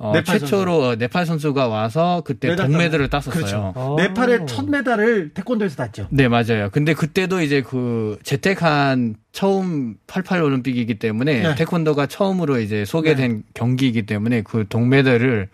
[0.00, 3.08] 어, 네팔 최초로 어, 네팔 선수가 와서 그때 메달 동메달을.
[3.10, 3.32] 땄었어요.
[3.34, 3.96] 그렇죠.
[3.98, 6.06] 네팔의 첫 메달을 태권도에서 땄죠.
[6.10, 6.70] 네, 맞아요.
[6.70, 11.54] 근데 그때도 이제 그 재택한 처음 88 올림픽이기 때문에 네.
[11.56, 15.48] 태권도가 처음으로 이제 소개된 경기이기 때문에 그 동메달을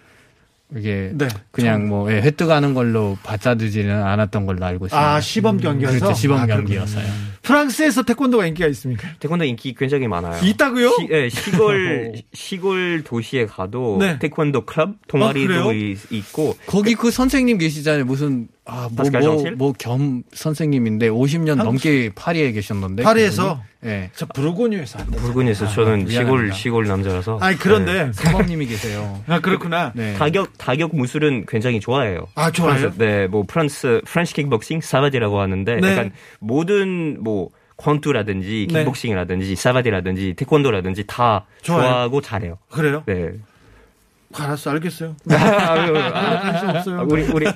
[0.76, 1.28] 이게 네.
[1.50, 5.14] 그냥 뭐 예, 획득하는 걸로 받아들지는 않았던 걸로 알고 있습니다.
[5.14, 5.98] 아, 시범 경기여서?
[5.98, 6.14] 그렇죠.
[6.14, 7.04] 시범 아, 경기였어요.
[7.42, 9.08] 프랑스에서 태권도가 인기가 있습니까?
[9.20, 10.42] 태권도 인기 굉장히 많아요.
[10.42, 10.88] 있다고요?
[10.98, 14.18] 시, 예, 시골 시골 도시에 가도 네.
[14.18, 15.72] 태권도 클럽 아, 동아리도?
[15.74, 18.04] 이- 있고 거기 그 선생님 계시잖아요.
[18.06, 18.48] 무슨?
[18.66, 23.60] 아뭐뭐겸 선생님인데 50년 한국- 넘게 파리에 계셨는데 파리에서?
[23.84, 23.86] 예.
[23.86, 24.10] 네.
[24.14, 25.18] 저 부르고뉴에서 한다.
[25.18, 26.54] 불근에서 저는 시골 미안합니다.
[26.54, 28.10] 시골 남자라서 아니, 그런데.
[28.14, 29.20] 사범님이 계세요.
[29.28, 29.92] 아, 그렇구나.
[29.94, 30.14] 네.
[30.14, 32.26] 타격 타격 무술은 굉장히 좋아해요.
[32.34, 32.90] 아, 좋아요?
[32.96, 35.90] 네, 뭐 프랑스 French 킥복싱 savate라고 하는데 네.
[35.90, 38.78] 약간 모든 뭐 권투라든지 네.
[38.78, 41.82] 킥복싱이라든지 savate라든지 태권도라든지 다 좋아요.
[41.82, 42.56] 좋아하고 잘해요.
[42.70, 43.02] 그래요?
[43.04, 43.32] 네.
[44.42, 45.16] 알았어, 알겠어요.
[45.30, 47.06] 아, 관심 없어요.
[47.08, 47.46] 우리 우리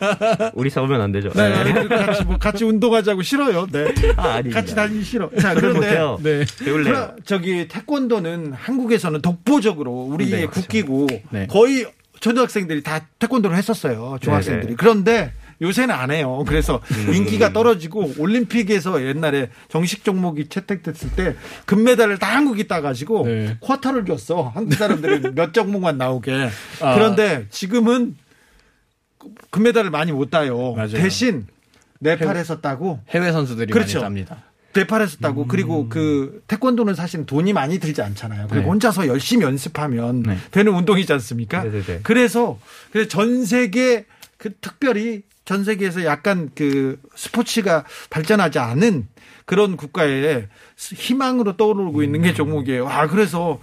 [0.55, 1.31] 우리 싸우면 안 되죠.
[1.31, 3.67] 네, 우리 같이 뭐 같이 운동하자고 싫어요.
[3.71, 3.93] 네.
[4.17, 4.41] 아.
[4.53, 5.31] 같이 다니기 싫어.
[5.41, 5.99] 자, 그런데.
[6.23, 6.45] 네.
[6.65, 6.95] 배울래요.
[6.95, 10.61] 프라- 저기 태권도는 한국에서는 독보적으로 우리의 네, 그렇죠.
[10.61, 11.47] 국기고 네.
[11.49, 11.87] 거의
[12.21, 14.19] 초등학생들이 다 태권도를 했었어요.
[14.21, 14.67] 중학생들이.
[14.67, 14.77] 네, 네.
[14.77, 16.45] 그런데 요새는 안 해요.
[16.47, 17.15] 그래서 음.
[17.15, 23.57] 인기가 떨어지고 올림픽에서 옛날에 정식 종목이 채택됐을 때 금메달을 다 한국이 따가지고 네.
[23.61, 24.53] 쿼터를 줬어.
[24.55, 26.49] 한국 사람들은 몇 종목만 나오게.
[26.81, 26.95] 아.
[26.95, 28.17] 그런데 지금은
[29.51, 30.75] 금메달을 많이 못 따요.
[30.75, 30.91] 맞아요.
[30.91, 31.47] 대신
[32.01, 34.01] 네팔에서 따고 해외 선수들이 그렇죠.
[34.01, 34.45] 많이 땁니다.
[34.75, 38.47] 네팔에서 따고 그리고 그 태권도는 사실 돈이 많이 들지 않잖아요.
[38.49, 38.71] 그리고 네.
[38.71, 40.39] 혼자서 열심히 연습하면 네.
[40.53, 41.65] 되는 운동이지 않습니까?
[41.65, 42.01] 네네네.
[42.03, 42.59] 그래서
[42.93, 44.05] 그래서 전 세계
[44.37, 49.09] 그 특별히 전 세계에서 약간 그 스포츠가 발전하지 않은
[49.47, 52.87] 그런 국가에 희망으로 떠오르고 있는 게 종목이에요.
[52.87, 53.59] 아 그래서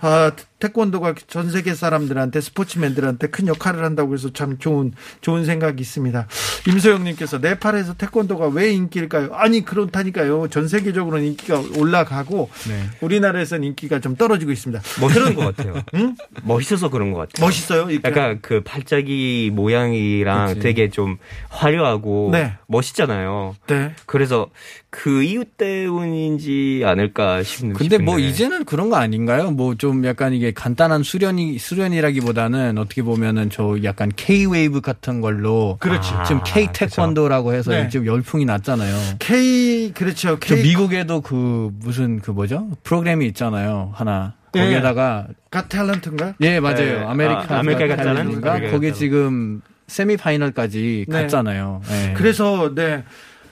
[0.00, 6.26] 아 태권도가 전 세계 사람들한테 스포츠맨들한테 큰 역할을 한다고 해서 참 좋은 좋은 생각이 있습니다.
[6.66, 9.30] 임소영님께서 네팔에서 태권도가 왜 인기일까요?
[9.34, 10.48] 아니 그렇다니까요.
[10.48, 12.82] 전 세계적으로는 인기가 올라가고 네.
[13.00, 14.82] 우리나라에서는 인기가 좀 떨어지고 있습니다.
[15.00, 15.80] 멋있는 것 같아요.
[15.94, 16.16] 응?
[16.42, 17.46] 멋있어서 그런 것 같아요.
[17.46, 17.90] 멋있어요.
[17.90, 18.08] 이렇게.
[18.08, 20.60] 약간 그 발자기 모양이랑 그치.
[20.60, 21.18] 되게 좀
[21.50, 22.54] 화려하고 네.
[22.66, 23.54] 멋있잖아요.
[23.68, 23.94] 네.
[24.06, 24.48] 그래서
[24.90, 28.28] 그 이유 때문인지 않을까 싶, 근데 뭐 싶은데.
[28.28, 29.50] 이제는 그런 거 아닌가요?
[29.50, 36.12] 뭐좀 약간 이게 간단한 수련이 수련이라기보다는 어떻게 보면은 저 약간 K 웨이브 같은 걸로 그렇지.
[36.12, 37.88] 아, 지금 K 태권도라고 해서 네.
[37.88, 38.96] 지금 열풍이 났잖아요.
[39.18, 40.38] K 그렇죠.
[40.40, 42.68] 저 K 미국에도 그 무슨 그 뭐죠?
[42.82, 43.92] 프로그램이 있잖아요.
[43.94, 44.34] 하나.
[44.52, 44.62] 네.
[44.62, 46.34] 거기에다가 가 탤런트인가?
[46.40, 47.00] 예, 맞아요.
[47.00, 47.04] 네.
[47.04, 48.40] 아메리카 아, 아메리카 가 탤런트?
[48.40, 48.46] 탤런트인가?
[48.48, 48.94] 아메리카 거기.
[48.94, 51.22] 지금 세미 파이널까지 네.
[51.22, 51.82] 갔잖아요.
[51.90, 52.14] 예.
[52.14, 53.04] 그래서 네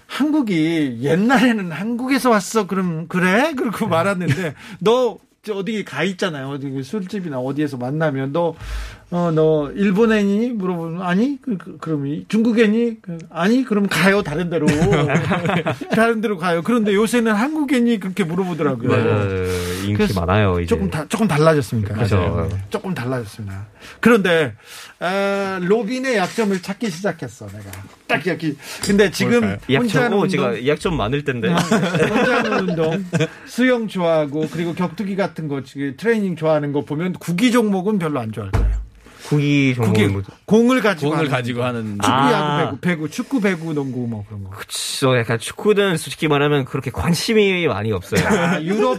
[0.07, 5.19] 한국이 옛날에는 한국에서 왔어 그럼 그래 그렇고 말았는데 너저
[5.53, 6.49] 어디 가 있잖아요.
[6.51, 8.55] 어디 그 술집이나 어디에서 만나면 너
[9.11, 14.67] 어 너 일본애니 물어보면 아니 그, 그, 그럼 이 중국애니 그, 아니 그럼 가요 다른 데로
[15.95, 19.47] 다른 데로 가요 그런데 요새는 한국애니 그렇게 물어보더라고요 맞아요.
[19.87, 20.59] 인기 많아요.
[20.61, 20.67] 이제.
[20.67, 21.95] 조금 다, 조금 달라졌습니까?
[21.95, 22.17] 그죠.
[22.17, 22.49] 맞아요.
[22.71, 23.67] 조금 달라졌습니다.
[24.01, 24.55] 그런데
[24.99, 27.65] 아, 로빈의 약점을 찾기 시작했어 내가.
[28.09, 28.57] 딱 여기.
[28.83, 31.49] 근데 지금 약점, 오, 운동, 제가 약점 많을 텐데.
[31.49, 33.05] 혼자 하는 운동,
[33.47, 38.33] 수영 좋아하고 그리고 격투기 같은 거 지금 트레이닝 좋아하는 거 보면 구기 종목은 별로 안
[38.33, 38.86] 좋아할 거예요.
[39.27, 40.23] 구기 종목은 뭐.
[40.45, 41.67] 공을 가지고 공을 하는 가지고 거.
[41.67, 42.33] 하는 축구, 아.
[42.33, 44.51] 야구, 배구, 배구, 축구, 배구, 농구 뭐 그런 거.
[44.51, 45.17] 그쵸.
[45.19, 48.25] 약간 축구는 솔직히 말하면 그렇게 관심이 많이 없어요.
[48.27, 48.99] 아, 유럽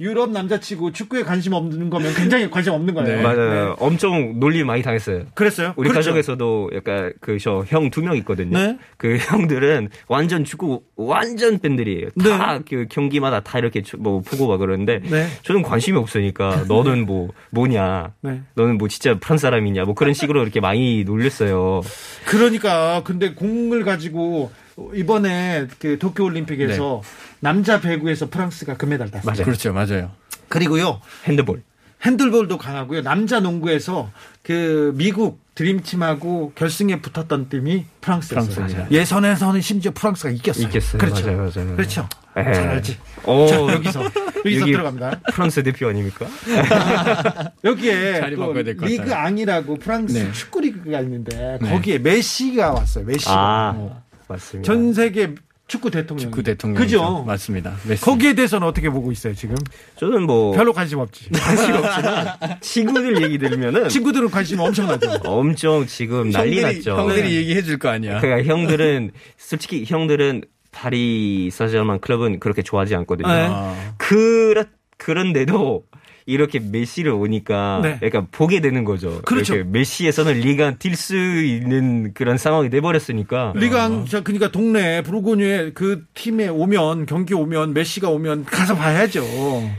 [0.00, 3.16] 유럽 남자치고 축구에 관심 없는 거면 굉장히 관심 없는 거예요.
[3.16, 3.22] 네.
[3.22, 3.74] 맞아요.
[3.80, 5.24] 엄청 논리 많이 당했어요.
[5.34, 5.72] 그랬어요?
[5.76, 6.10] 우리 그렇죠.
[6.10, 8.56] 가족에서도 약간 그 저 형 두 명 있거든요.
[8.56, 8.78] 네.
[8.96, 12.10] 그 형들은 완전 축구 완전 팬들이에요.
[12.22, 15.26] 다 그 경기마다 다 이렇게 추- 뭐 보고 막 그러는데 네.
[15.42, 18.42] 저는 관심이 없으니까 너는 뭐 뭐냐, 네.
[18.54, 21.80] 너는 뭐 진짜 프랑스 사람이냐, 뭐 그런 식으로 이렇게 많이 놀렸어요.
[22.24, 24.50] 그러니까 근데 공을 가지고
[24.94, 27.02] 이번에 그 도쿄 올림픽에서
[27.40, 29.26] 남자 배구에서 프랑스가 금메달 땄어요.
[29.26, 29.44] 맞아요.
[29.44, 30.10] 그렇죠, 맞아요.
[30.48, 31.00] 그리고요.
[31.24, 31.62] 핸드볼.
[32.04, 33.02] 핸들볼도 강하고요.
[33.02, 34.10] 남자 농구에서
[34.42, 38.54] 그 미국 드림팀하고 결승에 붙었던 팀이 프랑스였어요.
[38.54, 38.90] 프랑스입니다.
[38.92, 40.68] 예선에서는 심지어 프랑스가 이겼어요.
[40.68, 40.98] 이겼어요.
[41.00, 41.26] 그렇죠.
[41.26, 41.76] 맞아요, 맞아요.
[41.76, 42.08] 그렇죠.
[42.36, 42.52] 에.
[42.52, 42.98] 잘 알지.
[43.24, 45.20] 오, 자, 여기서 여기서 여기 들어갑니다.
[45.34, 46.26] 프랑스 대표 아닙니까?
[47.64, 49.12] 여기에 리그.
[49.12, 50.32] 앙이라고 프랑스 네.
[50.32, 51.68] 축구 리그가 있는데 네.
[51.70, 53.04] 거기에 메시가 왔어요.
[53.04, 53.32] 메시가.
[53.32, 54.02] 아, 어.
[54.28, 54.66] 맞습니다.
[54.72, 55.34] 전 세계
[55.66, 56.24] 축구 대통령.
[56.30, 56.80] 축구 대통령.
[56.82, 57.24] 그죠?
[57.26, 57.76] 맞습니다.
[57.86, 58.02] 메시.
[58.02, 59.54] 거기에 대해서는 어떻게 보고 있어요, 지금?
[59.96, 61.28] 저는 뭐 별로 관심 없지.
[61.38, 62.26] 관심 없지만
[62.60, 65.20] 친구들 얘기 들으면은 친구들은 관심 엄청나죠.
[65.24, 66.96] 엄청 지금 난리 형들이, 났죠.
[66.98, 67.34] 형들이 네.
[67.34, 68.20] 얘기해 줄 거 아니야.
[68.20, 73.28] 그러니까 형들은 솔직히 형들은 파리 사제르맹 클럽은 그렇게 좋아하지 않거든요.
[73.28, 73.46] 네.
[73.50, 74.64] 아, 그렇
[74.96, 75.84] 그런데도
[76.28, 77.98] 이렇게 메시를 오니까 네.
[78.02, 79.22] 약간 보게 되는 거죠.
[79.22, 79.54] 그렇죠.
[79.54, 83.54] 이렇게 메시에서는 리가 뛸 수 있는 그런 상황이 돼버렸으니까.
[83.56, 89.24] 리강, 저, 그러니까 동네 부르고뉴에 그 팀에 오면, 경기 오면, 메시가 오면 가서 봐야죠.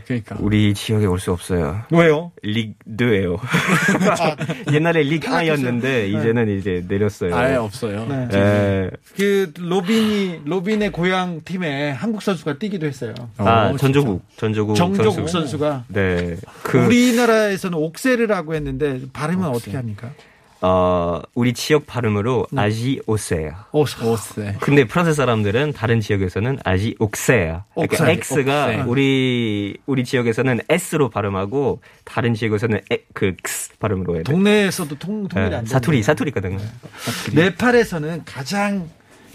[0.06, 0.38] 그러니까.
[0.40, 1.82] 우리 지역에 올 수 없어요.
[1.92, 2.32] 왜요?
[2.42, 3.38] 리그예요.
[4.74, 7.36] 옛날에 리그 앙였는데 이제는 이제 내렸어요.
[7.36, 8.06] 아예 없어요.
[8.08, 8.28] 네.
[8.34, 8.90] 예.
[9.18, 13.14] 그 로빈이 로빈의 고향 팀에 한국 선수가 뛰기도 했어요.
[13.38, 15.32] 아 어, 전조국 전조국 정조국 선수.
[15.34, 16.38] 선수가 네.
[16.64, 19.58] 그 우리나라에서는 옥세르라고 했는데 발음은 옥세.
[19.58, 20.12] 어떻게 합니까?
[20.62, 23.54] 어, 우리 지역 발음으로 AJ 오세르.
[23.72, 24.58] 오, 오세.
[24.60, 27.64] 근데 프랑스 사람들은 다른 지역에서는 AJ 옥세르야.
[27.76, 28.12] 그러니까 옥세.
[28.42, 28.82] X가 옥세.
[28.86, 34.24] 우리 우리 지역에서는 S로 발음하고 다른 지역에서는 에, 그 X 발음으로 해요.
[34.26, 35.72] 동네에서도 통, 통일이 안 네, 돼.
[35.72, 36.60] 사투리 사투리거든요.
[37.34, 38.90] 네팔에서는 가장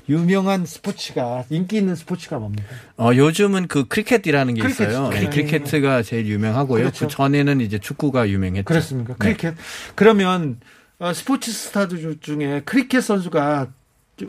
[0.08, 2.64] 유명한 스포츠가 인기 있는 스포츠가 뭡니까?
[2.98, 4.90] 어, 요즘은 그 크리켓이라는 게 크리켓.
[4.90, 5.08] 있어요.
[5.08, 5.28] 네.
[5.30, 6.82] 크리켓가 제일 유명하고요.
[6.82, 7.06] 그렇죠.
[7.06, 8.64] 그 전에는 이제 축구가 유명했죠.
[8.64, 9.14] 그렇습니까?
[9.14, 9.18] 네.
[9.18, 9.54] 크리켓.
[9.94, 10.58] 그러면
[10.98, 13.68] 어, 스포츠 스타들 중에 크리켓 선수가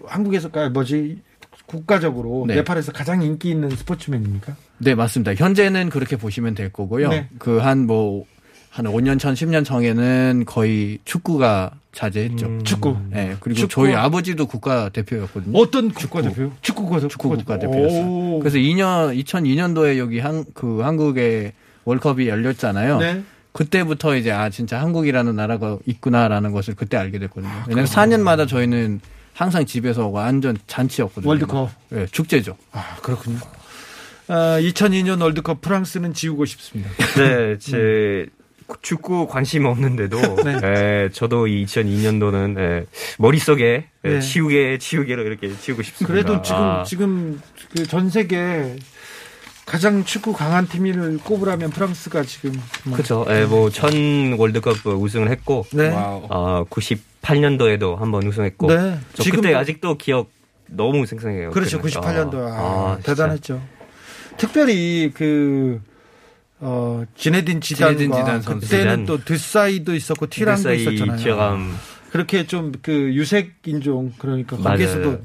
[0.07, 1.21] 한국에서 가 뭐지
[1.65, 2.55] 국가적으로 네.
[2.55, 4.55] 네팔에서 가장 인기 있는 스포츠맨입니까?
[4.77, 5.33] 네, 맞습니다.
[5.33, 7.09] 현재는 그렇게 보시면 될 거고요.
[7.09, 7.29] 네.
[7.39, 8.25] 그한 뭐,
[8.75, 12.45] 한 5년 전, 10년 전에는 거의 축구가 자제했죠.
[12.45, 12.63] 음.
[12.65, 12.97] 축구.
[13.09, 13.73] 네, 그리고 축구.
[13.73, 15.57] 저희 아버지도 국가 대표였거든요.
[15.57, 16.51] 어떤 국가대표?
[16.61, 18.39] 축구 국가 축구 국가 대표였어요.
[18.39, 21.53] 그래서 2년, 2002년도에 여기 한, 그 한국에
[21.85, 22.99] 월컵이 열렸잖아요.
[22.99, 23.23] 네.
[23.53, 27.53] 그때부터 이제 아 진짜 한국이라는 나라가 있구나라는 것을 그때 알게 됐거든요.
[27.69, 28.99] 왜냐면 4년마다 저희는
[29.31, 31.29] 항상 집에서 완전 잔치였거든요.
[31.29, 31.69] 월드컵.
[31.91, 32.57] 네, 축제죠.
[32.73, 33.37] 아 그렇군요.
[34.27, 36.89] 아, 2002년 월드컵 프랑스는 지우고 싶습니다.
[37.15, 38.25] 네, 제
[38.81, 40.59] 축구 관심 없는데도 네.
[40.63, 42.85] 예, 저도 이 2002년도는 예,
[43.19, 44.19] 머릿속에 예, 네.
[44.19, 46.11] 치우게 치우게로 이렇게 치우고 싶습니다.
[46.13, 47.41] 그래도 지금 아, 지금
[47.75, 48.75] 그 전 세계
[49.65, 53.25] 가장 축구 강한 팀을 꼽으라면 프랑스가 지금 뭐- 그렇죠.
[53.29, 55.91] 예, 뭐전 월드컵 우승을 했고 네.
[55.93, 58.99] 어, 98년도에도 한번 우승했고 네.
[59.15, 60.29] 저 지금 그때 아직도 기억
[60.67, 61.51] 너무 생생해요.
[61.51, 61.81] 그렇죠.
[61.81, 62.29] 그때는.
[62.29, 62.35] 98년도.
[62.47, 63.13] 아, 아, 진짜.
[63.13, 63.61] 대단했죠.
[64.37, 65.81] 특별히 그,
[66.59, 68.41] 어, 지네딘 지단과 지네딘 지단.
[68.59, 69.05] 그때는.
[69.05, 71.17] 또 드사이도 있었고 티랑도 사이 있었잖아요.
[71.17, 71.75] 티어감
[72.11, 74.77] 그렇게 좀 그 유색 인종 그러니까 맞아요.
[74.77, 75.21] 거기에서도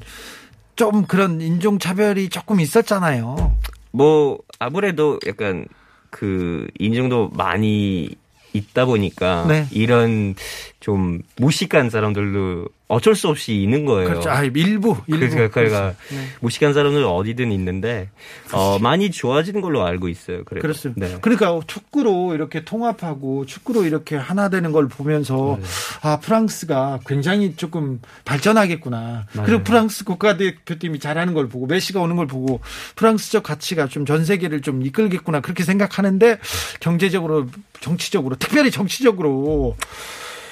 [0.75, 3.55] 좀 그런 인종 차별이 조금 있었잖아요.
[3.91, 5.65] 뭐 아무래도 약간
[6.09, 8.09] 그 인종도 많이
[8.53, 9.67] 있다 보니까 네.
[9.71, 10.35] 이런
[10.81, 14.07] 좀 무식한 사람들도 어쩔 수 없이 있는 거예요.
[14.09, 14.29] 그렇죠.
[14.29, 14.97] 아, 일부, 일부.
[15.07, 15.93] 그러니까 그러니까.
[16.11, 16.27] 네.
[16.41, 18.09] 무식한 사람들 어디든 있는데
[18.51, 20.43] 어, 많이 좋아지는 걸로 알고 있어요.
[20.43, 20.61] 그래도.
[20.61, 21.07] 그렇습니다.
[21.07, 21.17] 네.
[21.21, 25.57] 그러니까 축구로 이렇게 통합하고 축구로 이렇게 하나 되는 걸 보면서
[26.01, 29.25] 아 프랑스가 굉장히 조금 발전하겠구나.
[29.33, 29.45] 맞아요.
[29.45, 32.59] 그리고 프랑스 국가대표팀이 잘하는 걸 보고 메시가 오는 걸 보고
[32.95, 36.37] 프랑스적 가치가 좀 전 세계를 좀 이끌겠구나 그렇게 생각하는데
[36.81, 37.47] 경제적으로
[37.79, 39.77] 정치적으로 특별히 정치적으로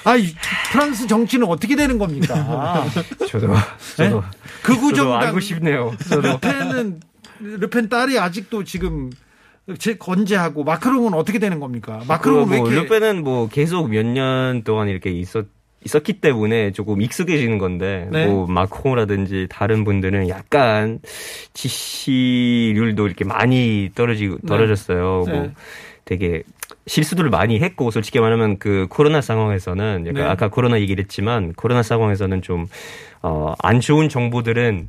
[0.04, 0.26] 아이
[0.72, 2.86] 프랑스 정치는 어떻게 되는 겁니까?
[3.28, 3.54] 저도 네?
[3.96, 4.22] 저도
[4.62, 5.92] 저도 정당 알고 싶네요.
[6.08, 7.00] 저도 르펜은
[7.40, 9.10] 르펜 딸이 아직도 지금
[9.78, 12.02] 제 건재하고 마크롱은 어떻게 되는 겁니까?
[12.08, 15.46] 마크롱은 왜뭐 이렇게 르페는 뭐 계속 몇 년 동안 이렇게 있었
[15.82, 18.26] 있었기 때문에 조금 익숙해지는 건데 네.
[18.26, 20.98] 뭐 마콩이라든지 다른 분들은 약간
[21.54, 25.24] 지시율도 이렇게 많이 떨어지고 떨어졌어요.
[25.26, 25.32] 네.
[25.32, 25.50] 뭐
[26.04, 26.42] 되게
[26.86, 30.28] 실수들을 많이 했고 솔직히 말하면 그 코로나 상황에서는 약간 네.
[30.28, 32.66] 아까 코로나 얘기를 했지만 코로나 상황에서는 좀
[33.22, 34.88] 어, 안 좋은 정보들은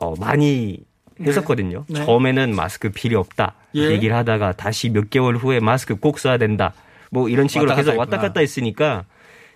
[0.00, 0.80] 어, 많이
[1.20, 1.84] 했었거든요.
[1.88, 2.04] 네.
[2.04, 3.54] 처음에는 마스크 필요 없다.
[3.74, 3.90] 예.
[3.90, 6.74] 얘기를 하다가 다시 몇 개월 후에 마스크 꼭 써야 된다.
[7.10, 8.18] 뭐 이런 식으로 계속 왔다.
[8.18, 9.04] 갔다 했으니까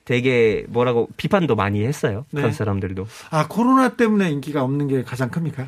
[0.05, 2.25] 되게 뭐라고 비판도 많이 했어요.
[2.31, 2.41] 네.
[2.41, 3.07] 프랑스 사람들도.
[3.31, 5.67] 아 코로나 때문에 인기가 없는 게 가장 큽니까?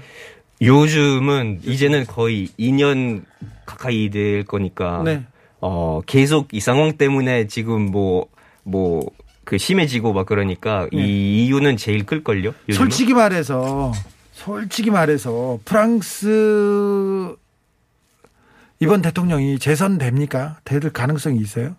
[0.61, 3.25] 요즘은 이제는 거의 2년
[3.67, 5.25] 가까이 될 거니까 네.
[5.67, 8.27] 어 계속 이 상황 때문에 지금 뭐
[8.65, 10.99] 뭐 그 심해지고 막 그러니까 네.
[10.99, 12.55] 이 이유는 제일 클걸요.
[12.69, 12.73] 요즘은?
[12.73, 13.93] 솔직히 말해서
[14.33, 17.37] 솔직히 말해서 프랑스
[18.81, 20.59] 이번 대통령이 재선 됩니까?
[20.65, 21.77] 될 가능성이 있어요?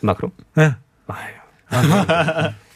[0.00, 0.30] 마크롱?
[0.54, 0.74] 네.
[1.06, 1.34] 아유.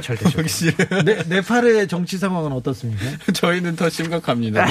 [0.00, 1.04] 절대 절대.
[1.04, 3.04] 네, 네팔의 정치 상황은 어떻습니까?
[3.32, 4.66] 저희는 더 심각합니다.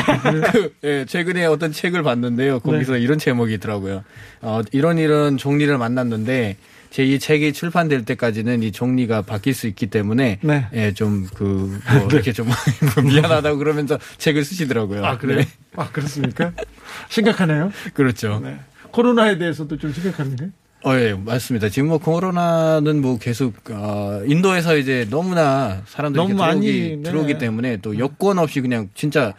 [0.51, 2.59] 그, 예, 최근에 어떤 책을 봤는데요.
[2.59, 2.99] 거기서 네.
[2.99, 4.03] 이런 제목이 있더라고요.
[4.41, 6.57] 어, 이런 이런 종리를 만났는데
[6.89, 10.67] 제이 책이 출판될 때까지는 이 종리가 바뀔 수 있기 때문에 네.
[10.73, 12.47] 예, 좀그 뭐 이렇게 좀
[13.05, 15.05] 미안하다고 그러면서 책을 쓰시더라고요.
[15.05, 15.39] 아 그래요?
[15.39, 15.47] 네.
[15.75, 16.53] 아 그렇습니까?
[17.09, 17.71] 심각하네요.
[17.93, 18.39] 그렇죠.
[18.41, 18.57] 네.
[18.91, 20.45] 코로나에 대해서도 좀 심각합니까?
[20.85, 21.69] 어, 예, 맞습니다.
[21.69, 27.01] 지금 뭐 코로나는 뭐 계속 어, 인도에서 이제 너무나 사람들이 너무 이렇게 많이, 들어오기, 네.
[27.09, 29.33] 들어오기 때문에 또 여권 없이 그냥 진짜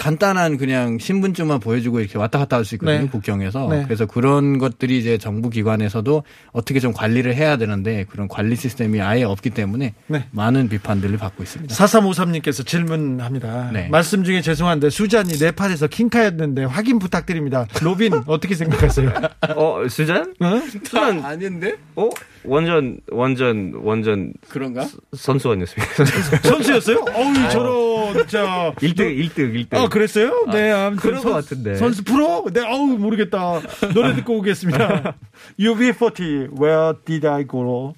[0.00, 3.06] 간단한 그냥 신분증만 보여주고 이렇게 왔다 갔다 할 수 있거든요 네.
[3.06, 3.84] 국경에서 네.
[3.84, 9.24] 그래서 그런 것들이 이제 정부 기관에서도 어떻게 좀 관리를 해야 되는데 그런 관리 시스템이 아예
[9.24, 10.24] 없기 때문에 네.
[10.30, 11.74] 많은 비판들을 받고 있습니다.
[11.74, 13.70] 4353님께서 질문합니다.
[13.72, 13.88] 네.
[13.88, 17.66] 말씀 중에 죄송한데 수잔이 네팔에서 킹카였는데 확인 부탁드립니다.
[17.82, 19.12] 로빈 어떻게 생각하세요?
[19.56, 20.34] 어 수잔?
[20.40, 20.60] 어?
[20.70, 22.08] 수잔 아닌데 어
[22.44, 24.86] 완전 완전 완전 그런가?
[25.14, 26.04] 선수 아니었습니까?
[26.48, 27.04] 선수였어요?
[27.14, 27.89] 어우 저런
[28.26, 29.74] 자 1등 1등 1등.
[29.74, 30.46] 아, 그랬어요?
[30.52, 31.74] 네, 아무튼 그런 선- 것 같은데.
[31.76, 32.46] 선수 프로?
[32.52, 33.60] 네, 어우, 모르겠다.
[33.94, 35.14] 노래 듣고 오겠습니다.
[35.58, 37.94] UB40, Where Did I Go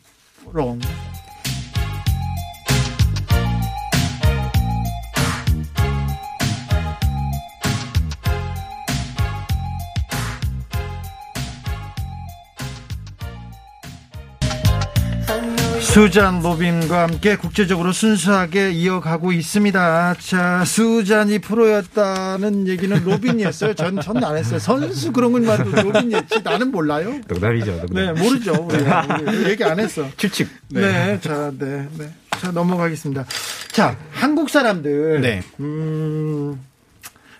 [0.53, 0.81] Wrong?
[15.93, 20.15] 수잔 로빈과 함께 국제적으로 순수하게 이어가고 있습니다.
[20.21, 23.75] 자, 수잔이 프로였다는 얘기는 로빈이었어요.
[23.75, 24.59] 전, 전 안 했어요.
[24.59, 26.41] 선수 그런 걸 말도 로빈이었지.
[26.45, 27.21] 나는 몰라요.
[27.29, 27.73] 농담이죠.
[27.87, 28.15] 농담.
[28.15, 28.69] 네, 모르죠.
[28.71, 28.83] 우리,
[29.37, 30.09] 우리 얘기 안 했어.
[30.17, 30.49] 추측.
[30.71, 31.19] 네.
[31.21, 32.11] 자, 네, 네.
[32.41, 33.27] 자, 넘어가겠습니다.
[33.73, 35.21] 자, 한국 사람들.
[35.21, 35.43] 네.
[35.61, 36.59] 음,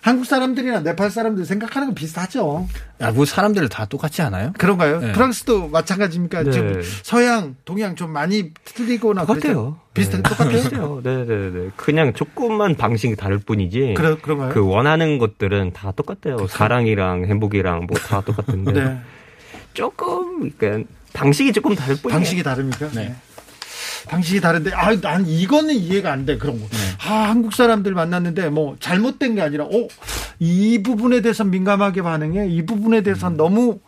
[0.03, 2.67] 한국 사람들이나 네팔 사람들 생각하는 건 비슷하죠.
[2.99, 4.51] 아, 뭐 사람들 다 똑같지 않아요?
[4.57, 4.99] 그런가요?
[4.99, 5.13] 네.
[5.13, 6.43] 프랑스도 마찬가지입니까?
[6.43, 6.51] 네.
[6.51, 9.79] 지금 서양, 동양 좀 많이 틀리거나 똑같아요.
[9.93, 10.23] 비슷해 네.
[10.23, 10.99] 똑같아요.
[11.01, 11.69] 네네네.
[11.77, 13.93] 그냥 조금만 방식이 다를 뿐이지.
[13.95, 14.49] 그래, 그런가요?
[14.53, 16.47] 그 원하는 것들은 다 똑같아요.
[16.47, 18.99] 사랑이랑 행복이랑 뭐 다 똑같은데 네.
[19.73, 22.17] 조금 그러니까 방식이 조금 다를 뿐이에요.
[22.19, 22.89] 방식이 다릅니까?
[22.91, 23.15] 네.
[24.09, 26.67] 방식이 다른데, 아, 난 이거는 이해가 안 돼, 그런 거.
[26.99, 29.87] 아, 한국 사람들 만났는데, 뭐, 잘못된 게 아니라, 어,
[30.39, 33.79] 이 부분에 대해서 민감하게 반응해, 이 부분에 대해서는 너무,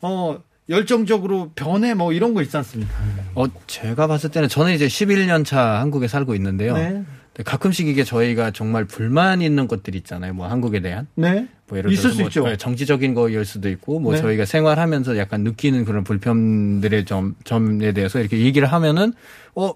[0.00, 2.92] 어, 열정적으로 변해, 뭐, 이런 거 있지 않습니까?
[3.34, 6.74] 어, 제가 봤을 때는 저는 이제 11년 차 한국에 살고 있는데요.
[6.74, 7.04] 네.
[7.44, 10.34] 가끔씩 이게 저희가 정말 불만 있는 것들 있잖아요.
[10.34, 11.06] 뭐 한국에 대한.
[11.14, 11.46] 네.
[11.68, 12.44] 뭐 예를 있을 들어서 수뭐 있죠.
[12.44, 14.20] 네, 정치적인 거일 수도 있고 뭐 네.
[14.20, 19.12] 저희가 생활하면서 약간 느끼는 그런 불편들의 점 점에 대해서 이렇게 얘기를 하면은
[19.54, 19.72] 어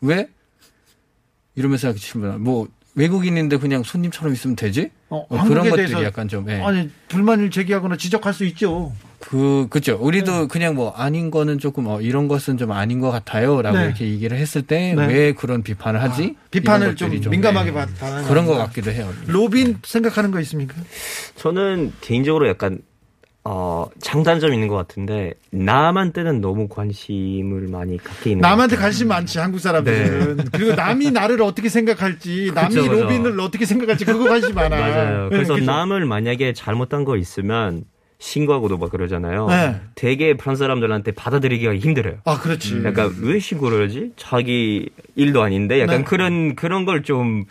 [0.00, 0.28] 왜?
[1.56, 4.90] 이러면서 질문 뭐 외국인인데 그냥 손님처럼 있으면 되지?
[5.10, 6.60] 어, 어, 그런 것들이 약간 좀 예.
[6.60, 8.92] 아니, 불만을 제기하거나 지적할 수 있죠.
[9.18, 9.98] 그 그죠.
[10.00, 10.46] 우리도 네.
[10.48, 13.84] 그냥 뭐 아닌 거는 조금 어 이런 것은 좀 아닌 것 같아요라고 네.
[13.86, 15.32] 이렇게 얘기를 했을 때왜 네.
[15.32, 16.36] 그런 비판을 하지?
[16.52, 17.72] 비판을 이런 좀 것들이 민감하게 예.
[17.72, 18.54] 받- 받아야 그런 것.
[18.58, 19.12] 같기도 해요.
[19.26, 20.74] 로빈 생각하는 거 있습니까?
[21.36, 22.78] 저는 개인적으로 약간
[23.46, 28.76] 어 장단점 있는 것 같은데 남한테는 너무 관심을 많이 갖게 있는 것 남한테.
[28.76, 32.80] 관심 많지 한국 사람들은 그리고 남이 나를 어떻게 생각할지 남이 네.
[32.88, 33.02] 그쵸.
[33.02, 34.74] 로빈을 어떻게 생각할지 그거 관심 많아.
[34.80, 35.22] 맞아요.
[35.24, 35.66] 네, 그래서 그죠?
[35.66, 37.84] 남을 만약에 잘못한 거 있으면
[38.18, 39.46] 신고하고도 막 그러잖아요.
[39.48, 39.76] 네.
[39.94, 42.14] 되게 프랑스 사람들한테 받아들이기가 힘들어요.
[42.24, 42.80] 아 그렇지.
[42.86, 44.12] 약간 왜 신고를 하지?
[44.16, 46.04] 자기 일도 아닌데 약간 네.
[46.04, 47.44] 그런 그런 걸 좀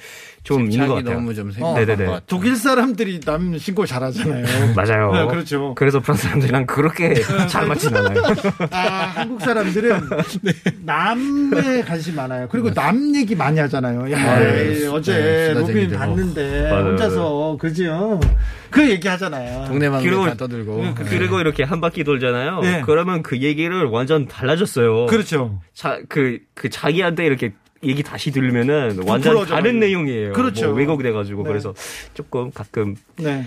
[0.43, 1.15] 좀 있는 것 같아요.
[1.15, 2.05] 너무 좀 어, 네네네.
[2.05, 2.19] 것 같아요.
[2.27, 4.45] 독일 사람들이 남 신고 잘하잖아요.
[4.75, 5.11] 맞아요.
[5.13, 5.73] 네, 그렇죠.
[5.75, 7.13] 그래서 프랑스 사람들이랑 그렇게
[7.47, 8.21] 잘 맞진 않아요.
[8.71, 8.77] 아
[9.15, 10.01] 한국 사람들은
[10.83, 12.47] 남에 관심 많아요.
[12.49, 14.11] 그리고 남 얘기 많이 하잖아요.
[14.11, 14.85] 야 네.
[14.87, 15.91] 어제 네, 수다 로빈.
[15.91, 18.19] 봤는데 맞아요, 혼자서 그죠?
[18.69, 19.65] 그 얘기 하잖아요.
[19.67, 20.93] 동네방네 다 떠들고.
[20.95, 22.59] 그- 그리고 이렇게 한 바퀴 돌잖아요.
[22.61, 22.81] 네.
[22.85, 25.05] 그러면 그 얘기를 완전 달라졌어요.
[25.05, 25.61] 그렇죠.
[25.73, 27.53] 자, 그, 그 자기한테 이렇게
[27.83, 29.79] 얘기 다시 들으면은 완전 다른.
[29.79, 30.33] 내용이에요.
[30.33, 30.67] 그렇죠.
[30.67, 31.47] 뭐 왜곡돼가지고 네.
[31.47, 31.73] 그래서
[32.13, 33.45] 조금 가끔 네.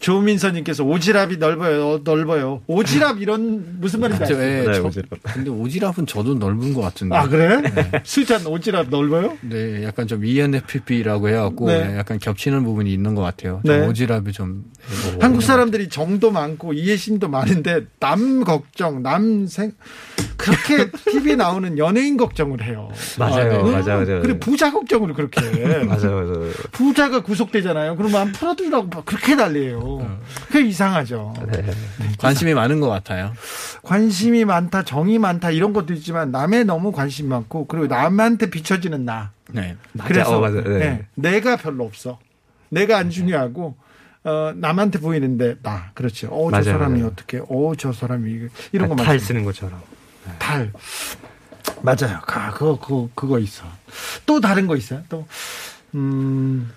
[0.00, 2.62] 조민서님께서 오지랖이 넓어요, 어, 넓어요.
[2.66, 4.32] 오지랖 이런 무슨 말인지?
[4.32, 5.04] 예, 네, 저- 오지랖.
[5.22, 7.16] 근데 오지랖은 저도 넓은 것 같은데.
[7.16, 7.62] 아 그래?
[8.04, 9.36] 술잔 오지랖 넓어요?
[9.42, 11.88] 네, 약간 좀 ENFP라고 해갖고 네.
[11.88, 13.60] 네, 약간 겹치는 부분이 있는 것 같아요.
[13.64, 13.80] 네.
[13.80, 14.64] 좀 오지랖이 좀
[15.20, 19.72] 한국 사람들이 정도 많고 이해심도 많은데 남 걱정, 남생
[20.36, 22.90] 그렇게 TV에 나오는 연예인 걱정을 해요.
[23.18, 23.72] 맞아요, 응?
[23.72, 24.22] 맞아요, 맞아요.
[24.22, 25.84] 그리고 부자 걱정을 그렇게 해.
[25.84, 26.50] 맞아요, 맞아요.
[26.72, 27.96] 부자가 구속되잖아요.
[27.96, 30.18] 그러면 안 풀어주려고 막 그렇게 난리 예요.
[30.48, 31.34] 그게 이상하죠.
[31.52, 31.64] 네.
[32.18, 33.32] 관심이 많은 것 같아요.
[33.82, 39.30] 관심이 많다, 정이 많다 이런 것도 있지만 남에 너무 관심 많고 그리고 남한테 비춰지는 나.
[39.50, 39.76] 네.
[40.04, 40.62] 그래서 어, 맞아요.
[40.64, 40.78] 네.
[40.78, 42.18] 네, 내가 별로 없어.
[42.68, 43.76] 내가 안 중요하고
[44.22, 46.28] 어, 남한테 보이는데 나 그렇죠.
[46.28, 47.12] 어, 저 맞아요, 사람이 맞아요.
[47.12, 47.38] 어떻게?
[47.48, 49.26] 어, 저 사람이 이런 거탈 많습니다.
[49.26, 49.80] 쓰는 것처럼.
[50.38, 50.72] 달.
[51.82, 52.20] 맞아요.
[52.26, 53.64] 가, 그거, 그거, 그거 있어.
[54.26, 55.02] 또 다른 거 있어요?
[55.08, 55.26] 또,
[55.94, 56.70] 음,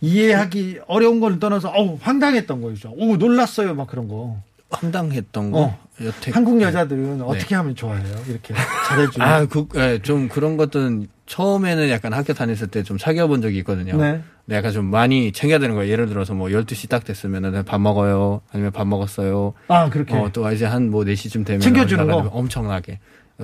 [0.00, 2.92] 이해하기 어려운 거는 떠나서, 어우, 황당했던 거 있죠.
[2.96, 3.74] 오, 놀랐어요.
[3.74, 4.36] 막 그런 거.
[4.70, 5.60] 황당했던 거.
[5.62, 5.78] 어.
[6.02, 8.16] 여태 한국 여자들은 어떻게 하면 좋아해요?
[8.28, 8.54] 이렇게
[8.88, 9.28] 잘해주면.
[9.28, 13.58] 아, 그, 예, 좀 그런 것들은 처음에는 약간 학교 다녔을 때 좀 사귀어 본 적이
[13.58, 13.96] 있거든요.
[13.96, 14.22] 네.
[14.46, 15.90] 근데 약간 좀 많이 챙겨야 되는 거예요.
[15.92, 18.40] 예를 들어서 뭐 12시 딱 됐으면은 밥 먹어요.
[18.52, 19.52] 아니면 밥 먹었어요.
[19.68, 20.14] 아, 그렇게.
[20.16, 22.16] 어, 또 이제 한 뭐 4시쯤 되면 챙겨주는 거?
[22.32, 22.98] 엄청나게.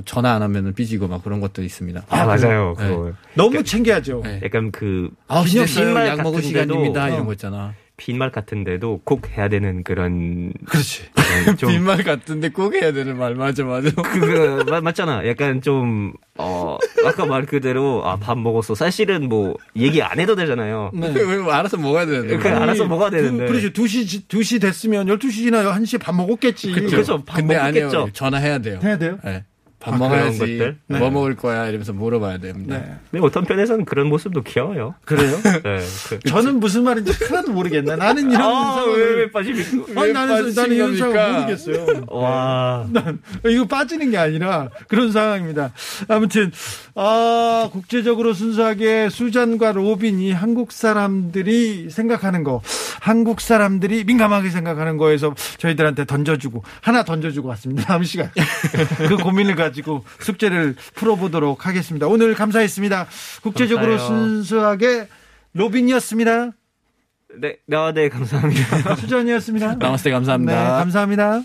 [0.04, 2.04] 전화 안 하면은 삐지고 막 그런 것도 있습니다.
[2.08, 2.74] 아, 맞아요.
[2.78, 2.88] 네.
[2.88, 3.12] 그거.
[3.34, 4.22] 너무 챙겨야죠.
[4.24, 4.40] 네.
[4.44, 5.84] 약간 그 됐어요.
[5.86, 7.04] 빈말 약 먹을 같은데도- 시간입니다.
[7.04, 7.08] 어.
[7.08, 7.74] 이런 거 있잖아.
[7.98, 11.04] 빈말 같은데도 꼭 해야 되는 그런 그렇지.
[11.56, 13.90] 좀 빈말 같은데 꼭 해야 되는 말 맞아 맞아.
[13.90, 15.26] 그거 맞- 맞잖아.
[15.26, 16.76] 약간 좀 어,
[17.06, 18.74] 아까 말 그대로 아, 밥 먹었어.
[18.74, 20.90] 사실은 뭐 얘기 안 해도 되잖아요.
[20.92, 22.36] 왜 알아서 먹어야 되는데.
[22.36, 23.46] 그 알아서 먹어야 되는데.
[23.46, 23.72] 두, 그렇지.
[23.72, 26.72] 2시, 2시 됐으면 12시 지나 1시에 밥 먹었겠지.
[26.72, 27.24] 그렇죠.
[27.24, 27.86] 밥 근데 아니요.
[27.86, 28.10] 먹겠죠.
[28.12, 28.78] 전화해야 돼요.
[28.82, 29.18] 해야 돼요?
[29.24, 29.42] 네.
[29.78, 30.74] 밥 아, 먹어야지.
[30.86, 31.10] 뭐 네.
[31.10, 32.78] 먹을 거야 이러면서 물어봐야 됩니다.
[32.78, 32.96] 네.
[33.10, 34.94] 근데 어떤 편에서는 그런 모습도 귀여워요.
[35.04, 35.38] 그래요?
[35.42, 35.80] 네.
[36.08, 37.96] 그, 저는 무슨 말인지 하나도 모르겠네.
[37.96, 38.96] 나는 이런 아, 상황을.
[38.96, 40.00] 왜, 왜 빠집니까?
[40.00, 41.34] 아니, 나는, 나는 이런 상황?
[41.34, 42.04] 모르겠어요.
[42.08, 42.86] 와.
[42.90, 45.72] 난 이거 빠지는 게 아니라 그런 상황입니다.
[46.08, 46.50] 아무튼
[46.94, 52.62] 아 국제적으로 순수하게 수잔과 로빈이 한국 사람들이 생각하는 거,
[53.00, 57.84] 한국 사람들이 민감하게 생각하는 거에서 저희들한테 던져주고 하나 던져주고 왔습니다.
[57.84, 58.30] 다음 시간
[59.08, 62.06] 그 고민을 가 지고 숙제를 풀어보도록 하겠습니다.
[62.06, 63.06] 오늘 감사했습니다.
[63.42, 64.18] 국제적으로 감사해요.
[64.18, 65.08] 순수하게
[65.54, 66.52] 로빈이었습니다.
[67.38, 68.96] 네, 네, 네, 감사합니다.
[68.96, 69.74] 수잔이었습니다.
[69.80, 70.52] 나마스테 감사합니다.
[70.52, 71.42] 네, 감사합니다.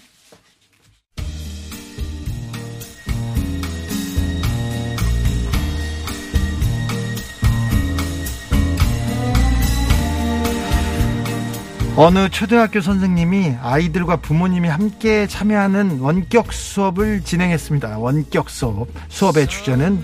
[12.03, 17.99] 어느 초등학교 선생님이 아이들과 부모님이 함께 참여하는 원격 수업을 진행했습니다.
[17.99, 18.87] 원격 수업.
[19.09, 20.03] 수업의 주제는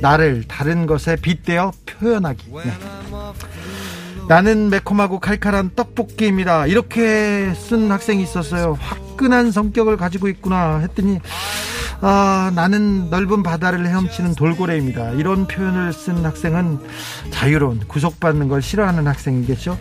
[0.00, 2.50] 나를 다른 것에 빗대어 표현하기.
[2.64, 2.72] 네.
[4.26, 6.64] 나는 매콤하고 칼칼한 떡볶이입니다.
[6.64, 8.78] 이렇게 쓴 학생이 있었어요.
[8.80, 11.20] 화끈한 성격을 가지고 있구나 했더니
[12.00, 15.10] 아, 나는 넓은 바다를 헤엄치는 돌고래입니다.
[15.10, 16.78] 이런 표현을 쓴 학생은
[17.32, 19.76] 자유로운 구속받는 걸 싫어하는 학생이겠죠.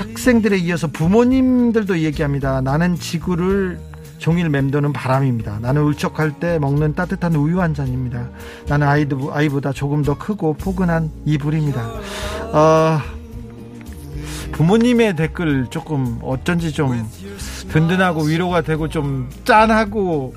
[0.00, 2.62] 학생들에 이어서 부모님들도 얘기합니다.
[2.62, 3.78] 나는 지구를
[4.18, 5.58] 종일 맴도는 바람입니다.
[5.60, 8.28] 나는 울적할 때 먹는 따뜻한 우유 한 잔입니다.
[8.66, 11.80] 나는 아이들, 아이보다 조금 더 크고 포근한 이불입니다.
[12.52, 13.00] 어,
[14.52, 17.06] 부모님의 댓글 조금 어쩐지 좀
[17.70, 20.34] 든든하고 위로가 되고 좀 짠하고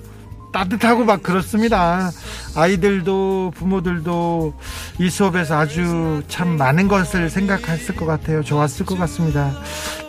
[0.54, 2.12] 따뜻하고 막 그렇습니다.
[2.56, 4.54] 아이들도 부모들도
[5.00, 8.44] 이 수업에서 아주 참 많은 것을 생각했을 것 같아요.
[8.44, 9.52] 좋았을 것 같습니다.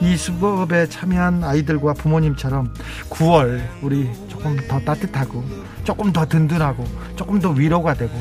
[0.00, 2.72] 이 수업에 참여한 아이들과 부모님처럼
[3.10, 5.44] 9월 우리 조금 더 따뜻하고
[5.84, 6.84] 조금 더 든든하고
[7.16, 8.12] 조금 더 위로가 되고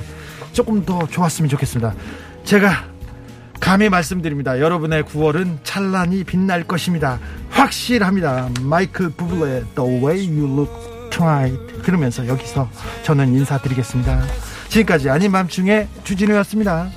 [0.53, 1.93] 조금 더 좋았으면 좋겠습니다.
[2.43, 2.85] 제가
[3.59, 4.59] 감히 말씀드립니다.
[4.59, 7.19] 여러분의 9월은 찬란히 빛날 것입니다.
[7.49, 8.49] 확실합니다.
[8.61, 12.69] 마이클 부블레의 The Way You Look Tonight 들으면서 여기서
[13.03, 14.23] 저는 인사드리겠습니다.
[14.69, 16.89] 지금까지 아닌 밤중에 주진우였습니다.